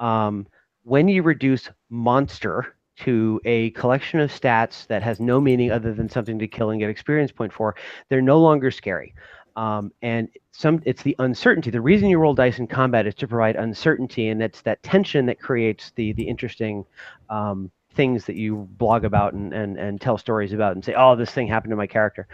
[0.00, 0.46] Um,
[0.84, 6.08] when you reduce monster to a collection of stats that has no meaning other than
[6.08, 7.74] something to kill and get experience point for,
[8.08, 9.14] they're no longer scary.
[9.56, 11.70] Um, and some it's the uncertainty.
[11.70, 15.26] The reason you roll dice in combat is to provide uncertainty, and it's that tension
[15.26, 16.84] that creates the the interesting
[17.30, 21.16] um, things that you blog about and, and and tell stories about and say, oh,
[21.16, 22.28] this thing happened to my character.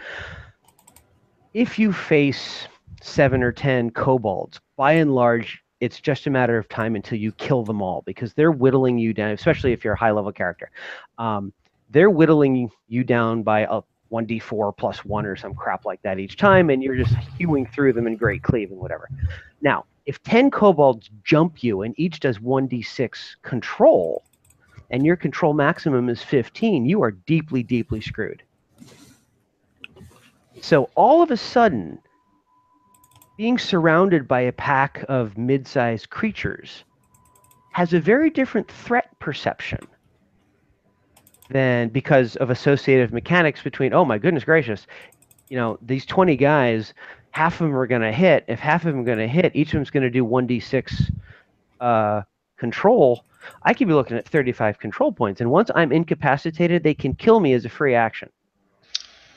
[1.53, 2.67] If you face
[3.01, 7.31] seven or ten kobolds, by and large, it's just a matter of time until you
[7.33, 10.71] kill them all because they're whittling you down, especially if you're a high level character.
[11.17, 11.51] Um,
[11.89, 16.37] they're whittling you down by a 1d4 plus one or some crap like that each
[16.37, 19.09] time, and you're just hewing through them in great cleave and whatever.
[19.61, 24.23] Now, if 10 kobolds jump you and each does 1d6 control,
[24.93, 28.43] and your control maximum is 15, you are deeply, deeply screwed.
[30.61, 31.97] So all of a sudden,
[33.35, 36.83] being surrounded by a pack of mid sized creatures
[37.71, 39.79] has a very different threat perception
[41.49, 44.85] than because of associative mechanics between, oh my goodness gracious,
[45.49, 46.93] you know, these 20 guys,
[47.31, 48.45] half of them are going to hit.
[48.47, 51.11] If half of them are going to hit, each of them's going to do 1d6
[51.81, 52.21] uh,
[52.57, 53.25] control.
[53.63, 55.41] I could be looking at 35 control points.
[55.41, 58.29] And once I'm incapacitated, they can kill me as a free action.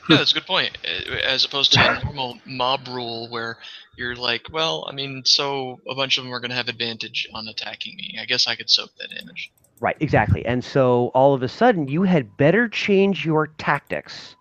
[0.09, 0.79] Yeah, that's a good point.
[0.85, 3.59] Uh, As opposed to a normal mob rule where
[3.97, 7.29] you're like, well, I mean, so a bunch of them are going to have advantage
[7.35, 8.17] on attacking me.
[8.21, 9.51] I guess I could soak that damage.
[9.81, 10.47] Right, exactly.
[10.47, 14.37] And so all of a sudden, you had better change your tactics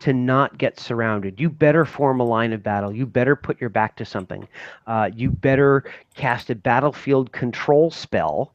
[0.00, 1.40] to not get surrounded.
[1.40, 2.92] You better form a line of battle.
[2.92, 4.46] You better put your back to something.
[4.86, 5.84] Uh, you better
[6.14, 8.54] cast a battlefield control spell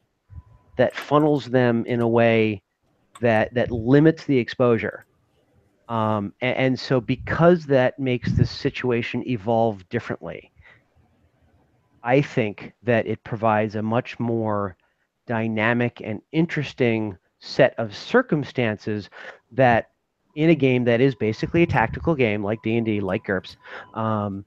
[0.78, 2.62] that funnels them in a way
[3.20, 5.06] that that limits the exposure.
[5.89, 10.52] Um, and, and so, because that makes this situation evolve differently,
[12.04, 14.78] I think that it provides a much more
[15.28, 19.10] dynamic and interesting set of circumstances
[19.52, 19.91] that
[20.36, 23.57] in a game that is basically a tactical game like d&d like GURPS
[23.93, 24.45] um,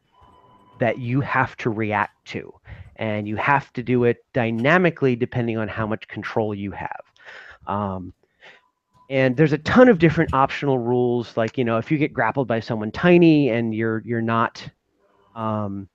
[0.79, 2.53] that you have to react to.
[2.97, 7.01] And you have to do it dynamically depending on how much control you have.
[7.67, 8.13] Um,
[9.11, 11.37] and there's a ton of different optional rules.
[11.37, 14.67] Like you know if you get grappled by someone tiny and you're you're not
[15.35, 15.89] um,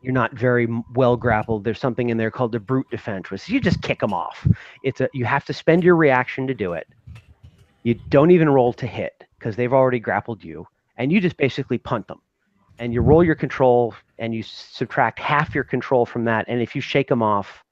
[0.00, 3.60] you're not very well grappled there's something in there called the brute defense which you
[3.60, 4.46] just kick them off.
[4.82, 6.86] It's a you have to spend your reaction to do it
[7.86, 10.66] you don't even roll to hit because they've already grappled you
[10.96, 12.20] and you just basically punt them.
[12.80, 16.74] And you roll your control and you subtract half your control from that and if
[16.74, 17.62] you shake them off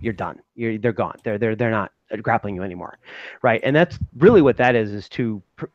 [0.00, 0.40] you're done.
[0.54, 1.16] You're, they're gone.
[1.22, 1.92] They're, they're, they're not
[2.22, 2.96] grappling you anymore.
[3.42, 3.60] Right?
[3.62, 5.66] And that's really what that is is to pr-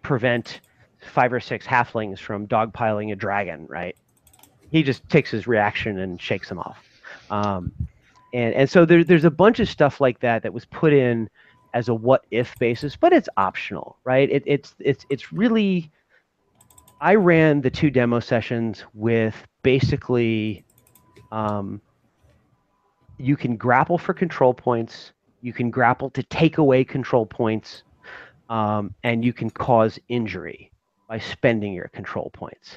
[0.00, 0.62] prevent
[1.02, 3.94] five or six halflings from dogpiling a dragon right?
[4.70, 6.78] He just takes his reaction and shakes them off.
[7.28, 7.72] Um,
[8.32, 11.28] and and so there, there's a bunch of stuff like that that was put in
[11.74, 14.30] as a what if basis but it's optional right?
[14.30, 15.90] It, it's it's it's really
[17.00, 20.64] i ran the two demo sessions with basically
[21.32, 21.80] um,
[23.18, 25.12] you can grapple for control points
[25.42, 27.82] you can grapple to take away control points
[28.50, 30.70] um, and you can cause injury
[31.08, 32.76] by spending your control points.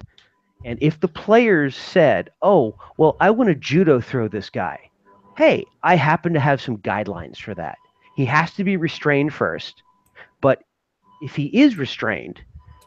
[0.66, 4.80] And if the players said oh well i want to judo throw this guy
[5.38, 7.78] hey i happen to have some guidelines for that
[8.16, 9.84] he has to be restrained first.
[10.42, 10.64] But
[11.22, 12.42] if he is restrained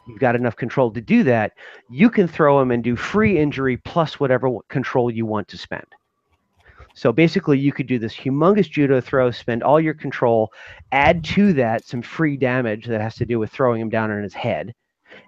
[0.07, 1.51] you've got enough control to do that
[1.89, 5.85] you can throw him and do free injury plus whatever control you want to spend.
[6.93, 10.51] So basically you could do this humongous judo throw spend all your control
[10.91, 14.23] add to that some free damage that has to do with throwing him down on
[14.23, 14.73] his head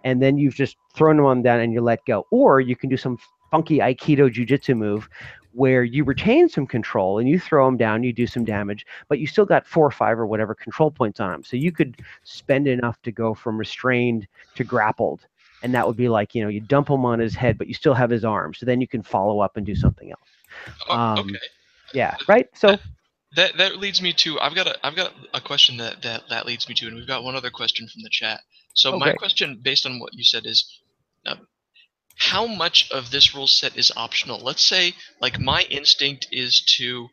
[0.04, 2.26] and then you've just thrown him on down and you let go.
[2.32, 3.18] Or you can do some
[3.52, 5.10] funky aikido jujitsu move
[5.54, 9.20] where you retain some control and you throw him down, you do some damage, but
[9.20, 11.44] you still got four or five or whatever control points on him.
[11.44, 15.26] So you could spend enough to go from restrained to grappled.
[15.64, 17.74] And that would be like, you know, you dump him on his head, but you
[17.74, 18.54] still have his arm.
[18.54, 20.22] So then you can follow up and do something else.
[20.90, 21.40] Oh, Um, okay.
[21.94, 22.48] Yeah, right?
[22.54, 22.78] So
[23.36, 26.46] That that leads me to I've got a I've got a question that that that
[26.46, 28.42] leads me to, and we've got one other question from the chat.
[28.74, 30.82] So Oh, my question, based on what you said, is
[31.26, 31.48] um,
[32.20, 34.40] how much of this rule set is optional?
[34.40, 37.10] Let's say, like my instinct is to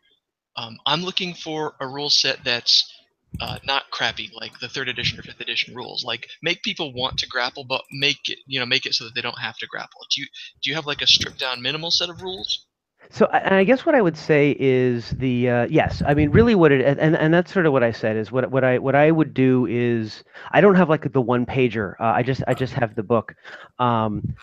[0.57, 2.93] um, I'm looking for a rule set that's
[3.41, 6.05] uh, not crappy, like the third edition or fifth edition rules.
[6.05, 9.15] Like make people want to grapple, but make it you know make it so that
[9.15, 10.01] they don't have to grapple.
[10.15, 10.29] Do you
[10.63, 12.67] do you have like a stripped down minimal set of rules?
[13.11, 16.03] So, I- I guess what I would say is the uh, yes.
[16.07, 18.51] I mean, really, what it and and that's sort of what I said is what
[18.51, 21.95] what I what I would do is I don't have like the one pager.
[22.01, 23.35] Uh, I just I just have the book,
[23.79, 24.35] um,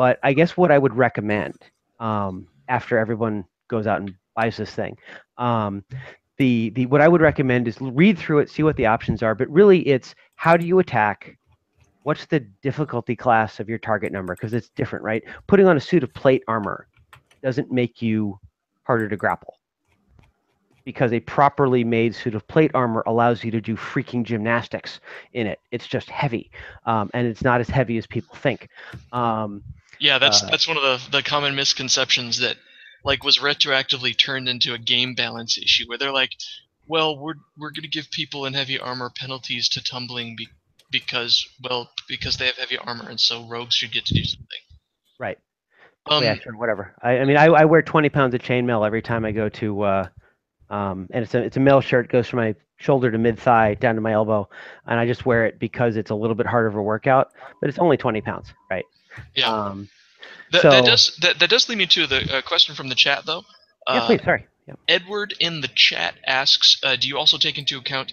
[0.00, 1.58] but I guess what I would recommend
[1.98, 4.96] um, after everyone goes out and buys this thing,
[5.36, 5.84] um,
[6.38, 9.34] the the what I would recommend is read through it, see what the options are.
[9.34, 11.36] But really, it's how do you attack.
[12.04, 14.34] What's the difficulty class of your target number?
[14.34, 15.22] Because it's different, right?
[15.48, 16.88] Putting on a suit of plate armor
[17.42, 18.40] doesn't make you
[18.84, 19.58] harder to grapple
[20.86, 24.98] because a properly made suit of plate armor allows you to do freaking gymnastics
[25.34, 25.58] in it.
[25.72, 26.50] It's just heavy,
[26.86, 28.70] um, and it's not as heavy as people think.
[29.12, 29.62] Um,
[30.00, 32.56] Yeah, that's Uh, that's one of the the common misconceptions that
[33.04, 36.30] like was retroactively turned into a game balance issue where they're like,
[36.86, 40.48] well, we're we're going to give people in heavy armor penalties to tumbling be,
[40.90, 44.58] because well because they have heavy armor and so rogues should get to do something.
[45.18, 45.38] right.
[46.06, 46.94] Um, yeah, sure, whatever.
[47.02, 49.82] I, I mean, I, I wear 20 pounds of chainmail every time I go to,
[49.82, 50.08] uh,
[50.70, 53.74] um, and it's a it's a mail shirt, goes from my shoulder to mid thigh
[53.74, 54.48] down to my elbow,
[54.86, 57.68] and I just wear it because it's a little bit harder of a workout, but
[57.68, 58.84] it's only 20 pounds, right?
[59.34, 59.48] Yeah.
[59.48, 59.88] Um,
[60.52, 63.24] that, that does that, that does lead me to the uh, question from the chat
[63.24, 63.44] though.
[63.88, 64.46] yeah, Uh, please, sorry.
[64.66, 64.74] Yeah.
[64.88, 68.12] Edward in the chat asks, uh, do you also take into account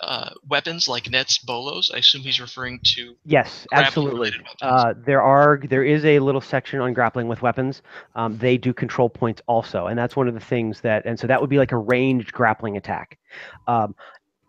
[0.00, 1.90] uh, weapons like nets, bolos?
[1.94, 4.32] I assume he's referring to Yes, absolutely.
[4.60, 7.82] Uh, there are there is a little section on grappling with weapons.
[8.14, 11.26] Um, they do control points also, and that's one of the things that and so
[11.26, 13.18] that would be like a ranged grappling attack.
[13.66, 13.94] Um,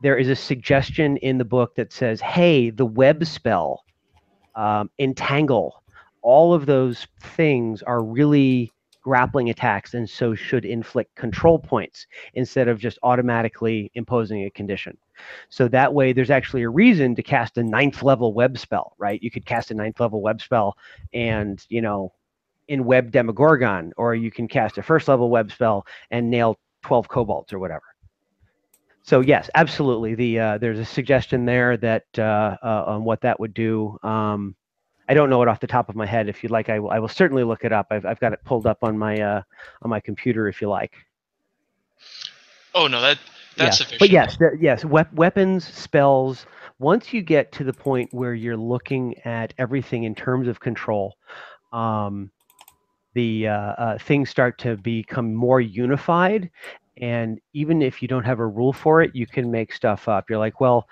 [0.02, 3.86] there is a suggestion in the book that says, "Hey, the web spell,
[4.56, 5.84] um, entangle,
[6.26, 8.72] all of those things are really
[9.04, 14.98] grappling attacks and so should inflict control points instead of just automatically imposing a condition.
[15.50, 19.22] So that way there's actually a reason to cast a ninth level web spell, right?
[19.22, 20.76] You could cast a ninth level web spell
[21.14, 22.12] and, you know,
[22.68, 27.08] in web demogorgon, or you can cast a first level web spell and nail 12
[27.08, 27.84] kobolds or whatever.
[29.04, 30.16] So yes, absolutely.
[30.16, 34.00] The uh, there's a suggestion there that uh, uh, on what that would do.
[34.02, 34.56] Um,
[35.08, 36.28] I don't know it off the top of my head.
[36.28, 37.88] If you'd like, I will, I will certainly look it up.
[37.92, 39.42] I've, I've got it pulled up on my uh,
[39.82, 40.94] on my computer if you like.
[42.74, 43.20] Oh no, that
[43.56, 43.86] that's yeah.
[43.86, 44.00] sufficient.
[44.00, 46.46] But yes, the, yes, wep- weapons, spells.
[46.80, 51.16] Once you get to the point where you're looking at everything in terms of control,
[51.72, 52.30] um,
[53.14, 56.50] the uh, uh, things start to become more unified.
[56.98, 60.30] And even if you don't have a rule for it, you can make stuff up.
[60.30, 60.88] You're like, well,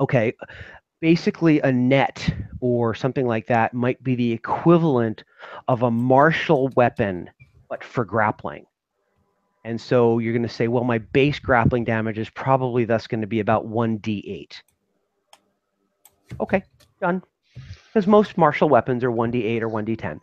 [0.00, 0.32] okay,
[1.00, 5.24] basically a net or something like that might be the equivalent
[5.68, 7.30] of a martial weapon,
[7.68, 8.66] but for grappling.
[9.64, 13.20] And so you're going to say, well, my base grappling damage is probably thus going
[13.20, 14.54] to be about 1d8.
[16.40, 16.62] Okay,
[17.00, 17.22] done.
[17.86, 20.20] Because most martial weapons are 1d8 or 1d10.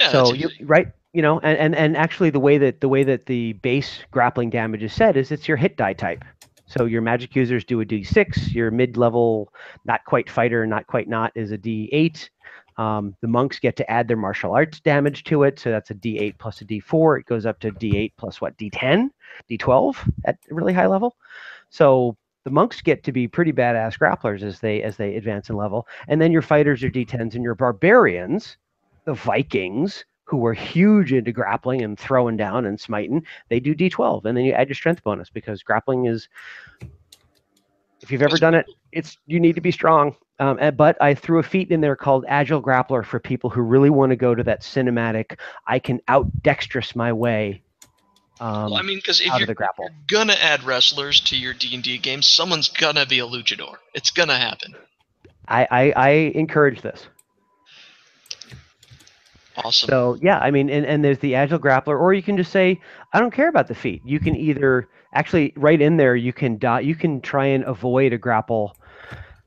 [0.00, 3.04] Yeah, so you right, you know, and, and and actually the way that the way
[3.04, 6.24] that the base grappling damage is set is it's your hit die type.
[6.70, 8.54] So your magic users do a d6.
[8.54, 9.52] Your mid-level,
[9.84, 12.30] not quite fighter, not quite not, is a d8.
[12.76, 15.94] Um, the monks get to add their martial arts damage to it, so that's a
[15.94, 17.20] d8 plus a d4.
[17.20, 19.10] It goes up to d8 plus what d10,
[19.50, 21.16] d12 at really high level.
[21.70, 25.56] So the monks get to be pretty badass grapplers as they as they advance in
[25.56, 28.56] level, and then your fighters are d10s, and your barbarians,
[29.06, 34.24] the Vikings, who were huge into grappling and throwing down and smiting, they do d12,
[34.26, 36.28] and then you add your strength bonus because grappling is.
[38.02, 40.16] If you've ever done it, it's you need to be strong.
[40.38, 43.60] Um, and- but I threw a feat in there called Agile Grappler for people who
[43.60, 45.38] really want to go to that cinematic.
[45.66, 47.62] I can out dexterous my way.
[48.40, 51.82] Um, Well, I mean, because if you're, you're gonna add wrestlers to your D and
[51.82, 53.74] D game, someone's gonna be a luchador.
[53.92, 54.74] It's gonna happen.
[55.46, 57.06] I, I I encourage this.
[59.64, 59.88] Awesome.
[59.88, 62.80] So yeah, I mean, and, and there's the agile grappler, or you can just say,
[63.12, 64.02] I don't care about the feat.
[64.04, 68.12] You can either actually right in there, you can dot, you can try and avoid
[68.12, 68.76] a grapple.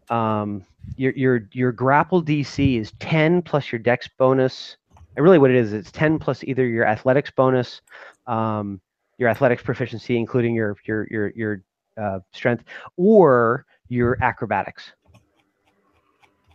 [0.09, 0.63] Um,
[0.97, 4.77] your your your grapple DC is 10 plus your dex bonus.
[5.15, 7.81] And really, what it is, it's 10 plus either your athletics bonus,
[8.27, 8.81] um,
[9.17, 11.63] your athletics proficiency, including your your your your
[11.97, 12.65] uh, strength,
[12.97, 14.91] or your acrobatics.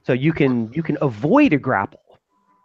[0.04, 2.00] So you can you can avoid a grapple.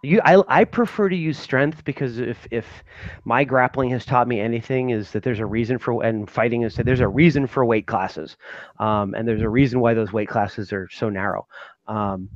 [0.05, 2.83] You, I, I prefer to use strength because if if
[3.23, 6.75] my grappling has taught me anything is that there's a reason for and fighting is
[6.75, 8.35] that there's a reason for weight classes,
[8.79, 11.47] um, and there's a reason why those weight classes are so narrow,
[11.87, 12.29] um,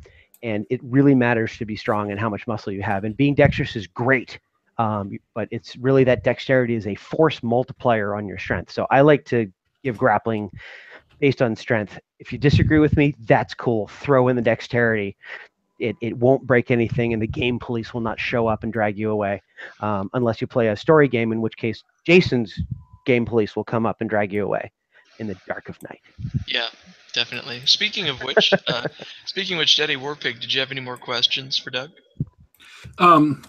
[0.43, 3.03] and it really matters to be strong and how much muscle you have.
[3.03, 4.39] And being dexterous is great,
[4.77, 8.71] um, but it's really that dexterity is a force multiplier on your strength.
[8.71, 9.51] So I like to
[9.83, 10.51] give grappling
[11.19, 11.99] based on strength.
[12.19, 13.87] If you disagree with me, that's cool.
[13.87, 15.17] Throw in the dexterity
[15.79, 18.97] it, it won't break anything and the game police will not show up and drag
[18.97, 19.41] you away
[19.79, 22.59] um, unless you play a story game in which case jason's
[23.05, 24.71] game police will come up and drag you away
[25.19, 26.01] in the dark of night
[26.47, 26.69] yeah,
[27.13, 27.61] definitely.
[27.65, 28.87] Speaking of which, uh,
[29.25, 31.91] speaking of which, Daddy Warpig, did you have any more questions for Doug?
[32.99, 33.43] Um,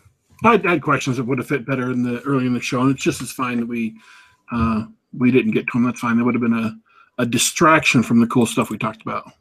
[0.45, 2.61] I had, I had questions that would have fit better in the early in the
[2.61, 3.97] show, and it's just as fine that we
[4.53, 4.85] uh,
[5.17, 5.85] we didn't get to them.
[5.85, 6.17] That's fine.
[6.17, 6.77] That would have been a,
[7.23, 9.33] a distraction from the cool stuff we talked about.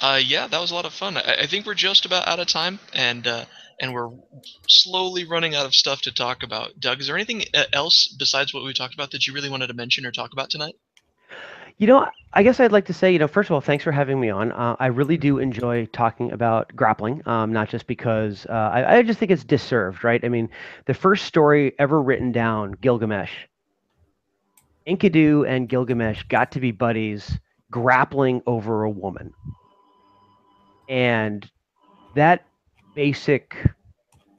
[0.00, 1.16] Uh, yeah, that was a lot of fun.
[1.16, 3.44] I, I think we're just about out of time, and uh,
[3.80, 4.10] and we're
[4.68, 6.78] slowly running out of stuff to talk about.
[6.78, 9.68] Doug, is there anything uh, else besides what we talked about that you really wanted
[9.68, 10.76] to mention or talk about tonight?
[11.76, 13.92] you know i guess i'd like to say you know first of all thanks for
[13.92, 18.46] having me on uh, i really do enjoy talking about grappling um, not just because
[18.46, 20.48] uh, I, I just think it's deserved, right i mean
[20.86, 23.32] the first story ever written down gilgamesh
[24.86, 27.38] enkidu and gilgamesh got to be buddies
[27.70, 29.32] grappling over a woman
[30.88, 31.50] and
[32.14, 32.44] that
[32.94, 33.56] basic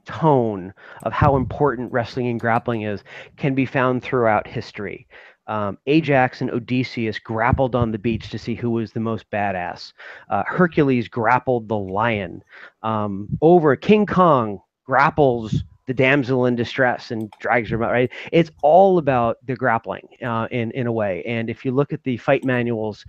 [0.06, 0.74] tone
[1.04, 3.04] of how important wrestling and grappling is
[3.38, 5.08] can be found throughout history.
[5.48, 9.94] Um, Ajax and Odysseus grappled on the beach to see who was the most badass.
[10.30, 12.44] Uh, Hercules grappled the lion.
[12.82, 17.92] Um, over King Kong grapples the damsel in distress and drags her out.
[17.92, 18.12] Right?
[18.32, 21.24] It's all about the grappling uh, in in a way.
[21.26, 23.06] And if you look at the fight manuals,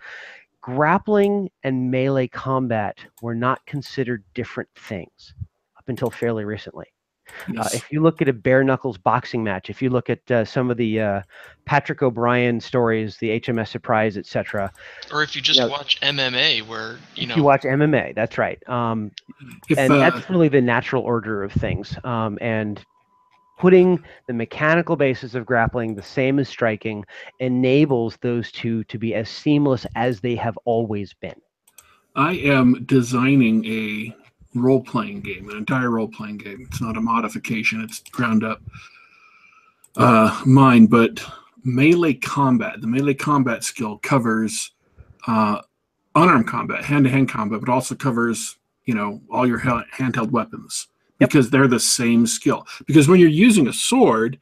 [0.67, 5.33] grappling and melee combat were not considered different things
[5.79, 6.87] up until fairly recently.
[7.53, 7.67] Yes.
[7.67, 10.45] Uh, if you look at a bare knuckles boxing match, if you look at uh,
[10.45, 11.23] some of the uh,
[11.67, 14.73] Patrick O'Brian stories, the HMS Surprise, etc.,
[15.13, 18.37] or if you just you know, watch MMA, where you know you watch MMA, that's
[18.37, 18.61] right.
[18.69, 19.13] Um,
[19.69, 21.97] if, and uh, that's really the natural order of things.
[22.03, 22.85] Um, and
[23.57, 27.05] putting the mechanical basis of grappling the same as striking
[27.41, 31.41] enables those two to be as seamless as they have always been.
[32.15, 34.15] I am designing a
[34.55, 36.67] role playing game, an entire role playing game.
[36.69, 38.61] It's not a modification, it's ground up
[39.97, 41.23] uh, mine, but
[41.65, 44.73] melee combat, the melee combat skill covers
[45.27, 45.61] uh,
[46.15, 50.89] unarmed combat, hand to hand combat, but also covers, you know, all your handheld weapons
[51.21, 51.31] yep.
[51.31, 52.67] because they're the same skill.
[52.87, 54.39] Because when you're using a sword,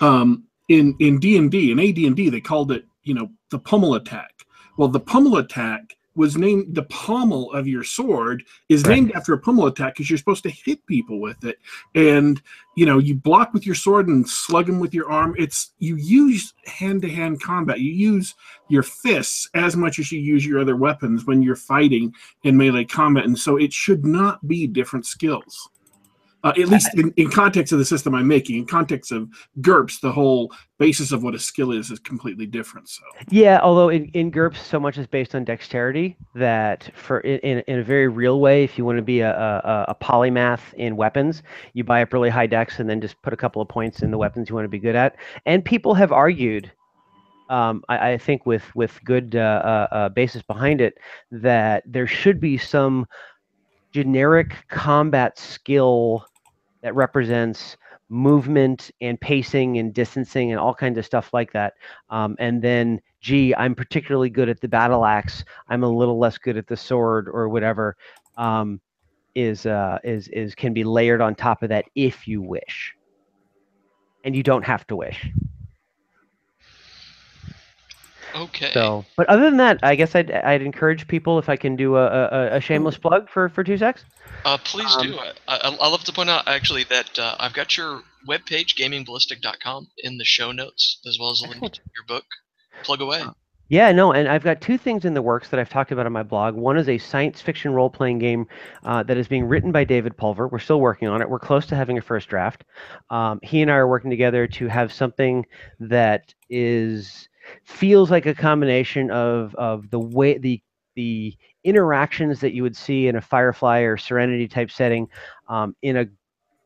[0.00, 3.30] um, in in D and D, in AD and D, they called it, you know,
[3.50, 4.32] the pummel attack.
[4.76, 8.94] Well, the pummel attack was named the pommel of your sword is right.
[8.94, 11.58] named after a pummel attack because you're supposed to hit people with it
[11.94, 12.42] and
[12.74, 15.94] you know you block with your sword and slug them with your arm it's you
[15.96, 18.34] use hand-to-hand combat you use
[18.68, 22.12] your fists as much as you use your other weapons when you're fighting
[22.44, 25.68] in melee combat and so it should not be different skills
[26.46, 29.28] uh, at least in, in context of the system I'm making, in context of
[29.60, 32.88] GURPS, the whole basis of what a skill is is completely different.
[32.88, 37.60] So yeah, although in, in GURPS, so much is based on dexterity that for in,
[37.66, 40.94] in a very real way, if you want to be a, a, a polymath in
[40.96, 41.42] weapons,
[41.72, 44.12] you buy up really high dex and then just put a couple of points in
[44.12, 45.16] the weapons you want to be good at.
[45.46, 46.70] And people have argued
[47.48, 50.98] um, I, I, think with with good uh, uh, uh, basis behind it
[51.30, 53.06] that there should be some
[53.92, 56.26] generic combat skill
[56.86, 57.76] that represents
[58.08, 61.74] movement and pacing and distancing and all kinds of stuff like that.
[62.10, 65.44] Um, and then, gee, I'm particularly good at the battle axe.
[65.68, 67.96] I'm a little less good at the sword or whatever.
[68.36, 68.80] Um,
[69.34, 72.94] is uh, is is can be layered on top of that if you wish,
[74.22, 75.28] and you don't have to wish.
[78.36, 78.70] Okay.
[78.72, 81.96] So, but other than that, I guess I'd I'd encourage people if I can do
[81.96, 84.04] a a, a shameless plug for for two secs.
[84.44, 85.18] Uh, please um, do.
[85.18, 89.88] I, I, I love to point out actually that uh, I've got your webpage gamingballistic.com
[89.98, 92.24] in the show notes as well as a link to your book.
[92.82, 93.20] Plug away.
[93.20, 93.32] Uh,
[93.68, 96.12] yeah, no, and I've got two things in the works that I've talked about on
[96.12, 96.54] my blog.
[96.54, 98.46] One is a science fiction role playing game
[98.84, 100.46] uh, that is being written by David Pulver.
[100.46, 101.28] We're still working on it.
[101.28, 102.62] We're close to having a first draft.
[103.10, 105.46] Um, he and I are working together to have something
[105.80, 107.28] that is
[107.64, 110.60] feels like a combination of of the way the
[110.94, 115.08] the interactions that you would see in a Firefly or Serenity type setting
[115.48, 116.06] um, in a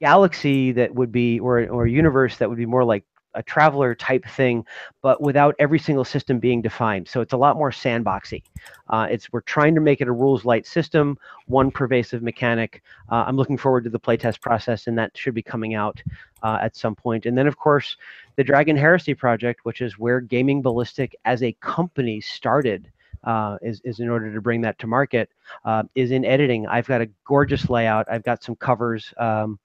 [0.00, 3.04] galaxy that would be or or a universe that would be more like
[3.34, 4.64] a traveler type thing,
[5.02, 7.08] but without every single system being defined.
[7.08, 8.42] So it's a lot more sandboxy.
[8.88, 12.82] Uh, it's we're trying to make it a rules light system, one pervasive mechanic.
[13.10, 16.02] Uh, I'm looking forward to the playtest process, and that should be coming out
[16.42, 17.26] uh, at some point.
[17.26, 17.96] And then, of course,
[18.36, 22.90] the Dragon Heresy project, which is where Gaming Ballistic as a company started.
[23.22, 25.28] Uh, is, is in order to bring that to market
[25.66, 26.66] uh, is in editing.
[26.66, 28.06] I've got a gorgeous layout.
[28.10, 29.12] I've got some covers.
[29.18, 29.58] Um,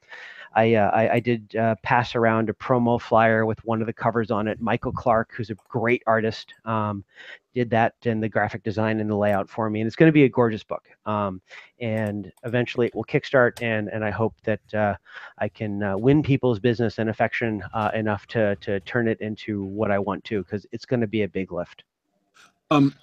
[0.55, 3.93] I, uh, I, I, did uh, pass around a promo flyer with one of the
[3.93, 4.61] covers on it.
[4.61, 7.03] Michael Clark, who's a great artist, um,
[7.53, 9.81] did that and the graphic design and the layout for me.
[9.81, 10.85] And it's going to be a gorgeous book.
[11.05, 11.41] Um,
[11.81, 13.61] and eventually it will kickstart.
[13.61, 14.95] And, and I hope that uh,
[15.39, 19.63] I can uh, win people's business and affection uh, enough to, to turn it into
[19.63, 21.83] what I want to, because it's going to be a big lift.
[22.71, 22.95] Um,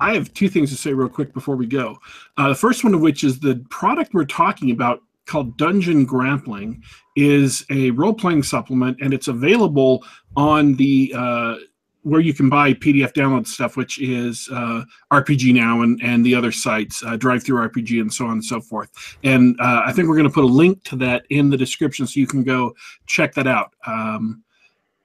[0.00, 1.98] I have two things to say real quick before we go.
[2.36, 6.82] Uh, the first one of which is the product we're talking about called Dungeon Grappling
[7.16, 10.04] is a role playing supplement, and it's available
[10.36, 11.54] on the uh,
[12.02, 14.82] where you can buy PDF download stuff, which is uh,
[15.12, 18.90] RPG Now and, and the other sites, uh, DriveThruRPG, and so on and so forth.
[19.22, 22.06] And uh, I think we're going to put a link to that in the description
[22.06, 22.74] so you can go
[23.06, 23.74] check that out.
[23.86, 24.42] Um,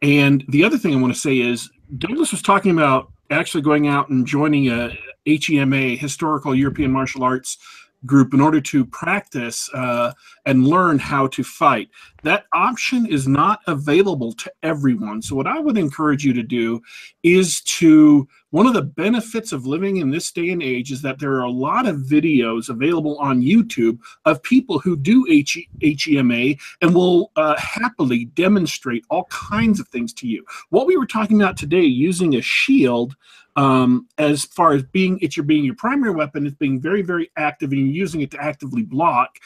[0.01, 3.87] and the other thing I want to say is Douglas was talking about actually going
[3.87, 4.97] out and joining a
[5.27, 7.57] HEMA, Historical European Martial Arts
[8.05, 10.13] group in order to practice uh,
[10.45, 11.89] and learn how to fight.
[12.23, 15.21] That option is not available to everyone.
[15.21, 16.81] So, what I would encourage you to do
[17.23, 21.19] is to one of the benefits of living in this day and age is that
[21.19, 26.95] there are a lot of videos available on YouTube of people who do HEMA and
[26.95, 30.45] will uh, happily demonstrate all kinds of things to you.
[30.69, 33.17] What we were talking about today, using a shield
[33.57, 37.29] um, as far as being it's your being your primary weapon, it's being very very
[37.35, 39.37] active and you're using it to actively block.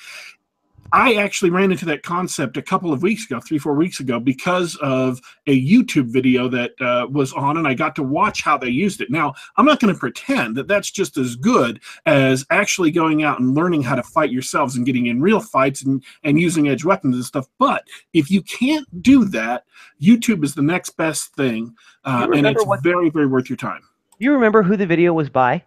[0.92, 4.20] I actually ran into that concept a couple of weeks ago, three, four weeks ago,
[4.20, 8.58] because of a YouTube video that uh, was on, and I got to watch how
[8.58, 9.12] they used it.
[9.12, 13.40] Now, I'm not going to pretend that that's just as good as actually going out
[13.40, 16.84] and learning how to fight yourselves and getting in real fights and, and using edge
[16.84, 17.48] weapons and stuff.
[17.58, 19.66] But if you can't do that,
[20.02, 23.82] YouTube is the next best thing, uh, and it's what, very, very worth your time.
[24.18, 25.64] You remember who the video was by?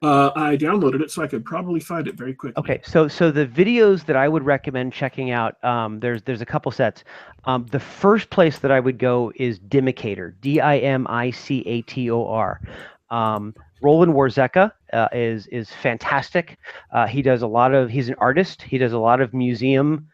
[0.00, 2.60] Uh, I downloaded it so I could probably find it very quickly.
[2.60, 6.46] Okay, so so the videos that I would recommend checking out, um, there's there's a
[6.46, 7.02] couple sets.
[7.44, 11.00] Um, the first place that I would go is Dimicator, D-I-M-I-C-A-T-O-R.
[13.10, 16.58] Um, Roland Warzecha uh, is is fantastic.
[16.92, 17.90] Uh, he does a lot of.
[17.90, 18.62] He's an artist.
[18.62, 20.08] He does a lot of museum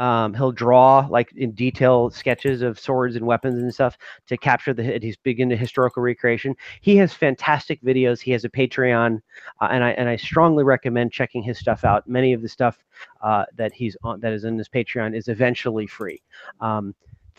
[0.00, 3.98] um, he'll draw like in detail sketches of swords and weapons and stuff
[4.28, 4.98] to capture the.
[5.00, 6.56] He's big into historical recreation.
[6.80, 8.18] He has fantastic videos.
[8.18, 9.20] He has a Patreon,
[9.60, 12.08] uh, and I and I strongly recommend checking his stuff out.
[12.08, 12.78] Many of the stuff
[13.20, 16.22] uh, that he's on that is in his Patreon is eventually free.
[16.62, 16.94] Um,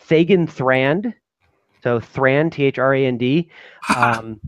[0.08, 1.16] Thegn Thrand,
[1.82, 3.50] so Thrand T H R A N D,
[3.98, 4.40] um,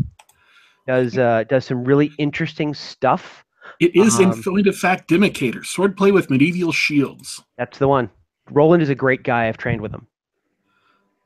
[0.86, 3.43] does uh, does some really interesting stuff.
[3.80, 7.44] It is um, in point of fact Dimicator, swordplay with medieval shields.
[7.58, 8.10] That's the one.
[8.52, 9.48] Roland is a great guy.
[9.48, 10.08] I've trained with him.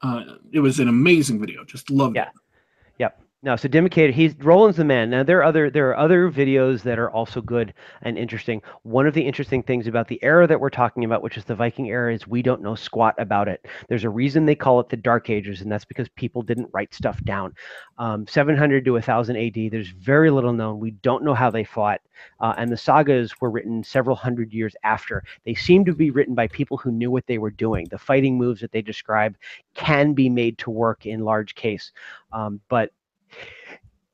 [0.01, 1.63] Uh, it was an amazing video.
[1.63, 2.23] Just loved yeah.
[2.23, 2.29] it.
[3.43, 5.11] No, so Dimicator, he's Roland's the man.
[5.11, 8.63] Now there are other there are other videos that are also good and interesting.
[8.81, 11.53] One of the interesting things about the era that we're talking about, which is the
[11.53, 13.63] Viking era, is we don't know squat about it.
[13.89, 16.95] There's a reason they call it the Dark Ages, and that's because people didn't write
[16.95, 17.53] stuff down.
[17.99, 20.79] Um, 700 to 1000 AD, there's very little known.
[20.79, 22.01] We don't know how they fought,
[22.39, 25.23] uh, and the sagas were written several hundred years after.
[25.45, 27.85] They seem to be written by people who knew what they were doing.
[27.91, 29.35] The fighting moves that they describe
[29.75, 31.91] can be made to work in large case,
[32.31, 32.91] um, but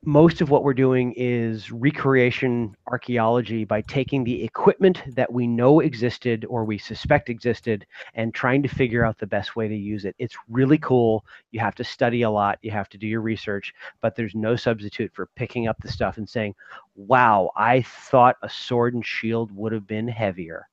[0.05, 5.80] most of what we're doing is recreation archaeology by taking the equipment that we know
[5.80, 10.03] existed or we suspect existed and trying to figure out the best way to use
[10.03, 10.15] it.
[10.19, 11.25] It's really cool.
[11.51, 14.57] You have to study a lot, you have to do your research, but there's no
[14.57, 16.53] substitute for picking up the stuff and saying,
[16.95, 20.67] wow, I thought a sword and shield would have been heavier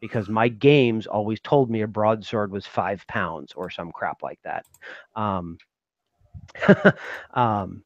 [0.00, 4.40] because my games always told me a broadsword was five pounds or some crap like
[4.42, 4.66] that.
[5.14, 5.58] Um,
[7.34, 7.84] um,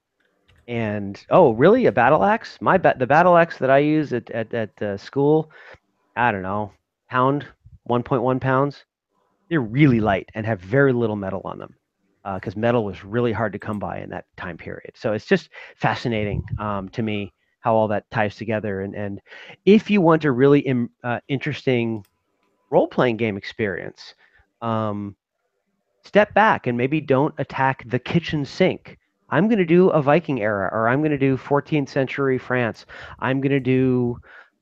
[0.69, 1.87] and oh, really?
[1.87, 2.59] A battle axe?
[2.61, 5.51] My ba- the battle axe that I use at at, at uh, school,
[6.17, 6.73] I don't know,
[7.11, 7.47] pound,
[7.85, 8.85] 1.1 pounds.
[9.51, 11.75] They're really light and have very little metal on them
[12.35, 14.93] because uh, metal was really hard to come by in that time period.
[14.97, 18.83] So it's just fascinating um, to me how all that ties together.
[18.83, 19.21] And and
[19.65, 22.05] if you want a really Im- uh, interesting
[22.71, 24.15] role playing game experience,
[24.63, 25.17] um,
[26.05, 28.98] step back and maybe don't attack the kitchen sink
[29.31, 32.87] I'm going to do a Viking era, or I'm going to do 14th century France.
[33.19, 34.19] I'm going to do,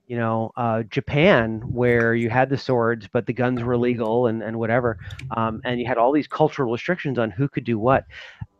[0.06, 4.43] you know, uh, Japan, where you had the swords, but the guns were legal and,
[4.43, 4.98] and whatever.
[5.36, 8.05] Um, and you had all these cultural restrictions on who could do what,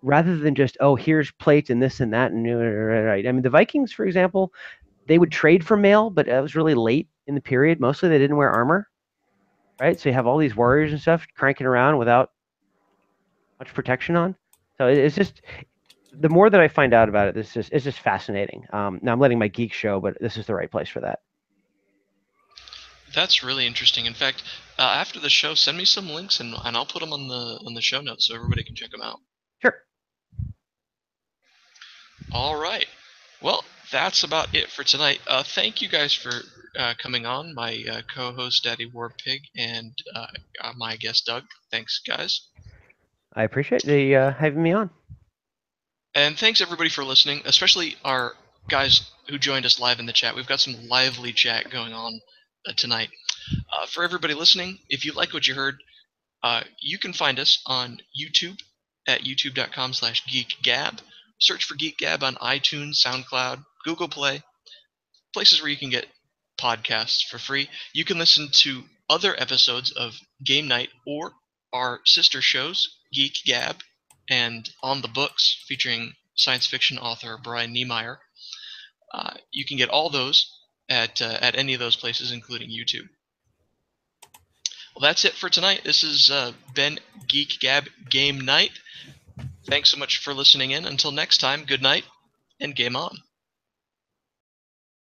[0.03, 2.31] rather than just, oh, here's plates and this and that.
[2.31, 3.27] And right.
[3.27, 4.53] I mean, the Vikings, for example,
[5.07, 7.81] they would trade for mail, but it was really late in the period.
[7.81, 8.89] Mostly they didn't wear armor,
[9.81, 9.99] right?
[9.99, 12.31] So you have all these warriors and stuff cranking around without
[13.59, 14.37] much protection on.
[14.79, 15.41] So it's just
[16.19, 18.65] the more that I find out about it, this is it's just fascinating.
[18.73, 21.21] Um, now I'm letting my geek show, but this is the right place for that.
[23.15, 24.07] That's really interesting.
[24.07, 24.43] In fact,
[24.79, 27.61] uh, after the show, send me some links and, and I'll put them on the
[27.65, 29.21] on the show notes so everybody can check them out.
[29.63, 29.75] Sure.
[32.33, 32.87] All right.
[33.41, 35.21] Well, that's about it for tonight.
[35.27, 36.33] Uh, thank you guys for
[36.79, 37.55] uh, coming on.
[37.55, 40.27] My uh, co-host Daddy Warpig and uh,
[40.61, 41.45] uh, my guest Doug.
[41.71, 42.49] Thanks, guys.
[43.35, 44.91] I appreciate the having me on.
[46.17, 48.33] And thanks everybody for listening, especially our
[48.71, 50.35] guys who joined us live in the chat.
[50.35, 52.23] We've got some lively chat going on
[52.67, 53.11] uh, tonight.
[53.71, 55.77] Uh, for everybody listening, if you like what you heard,
[56.43, 58.59] uh, you can find us on YouTube
[59.07, 61.01] at youtube.com slash geekgab.
[61.39, 64.43] Search for Geek Gab on iTunes, SoundCloud, Google Play,
[65.35, 66.07] places where you can get
[66.59, 67.69] podcasts for free.
[67.93, 71.33] You can listen to other episodes of Game Night or
[71.75, 73.83] our sister shows, Geek Gab
[74.29, 78.19] and On the Books, featuring science fiction author Brian Niemeier.
[79.13, 80.53] Uh, you can get all those
[80.89, 83.09] at uh, at any of those places, including YouTube.
[84.95, 85.83] Well, that's it for tonight.
[85.85, 86.99] This is uh, Ben
[87.29, 88.73] Geek Gab Game Night.
[89.67, 90.87] Thanks so much for listening in.
[90.87, 92.05] Until next time, good night
[92.61, 93.19] and game on.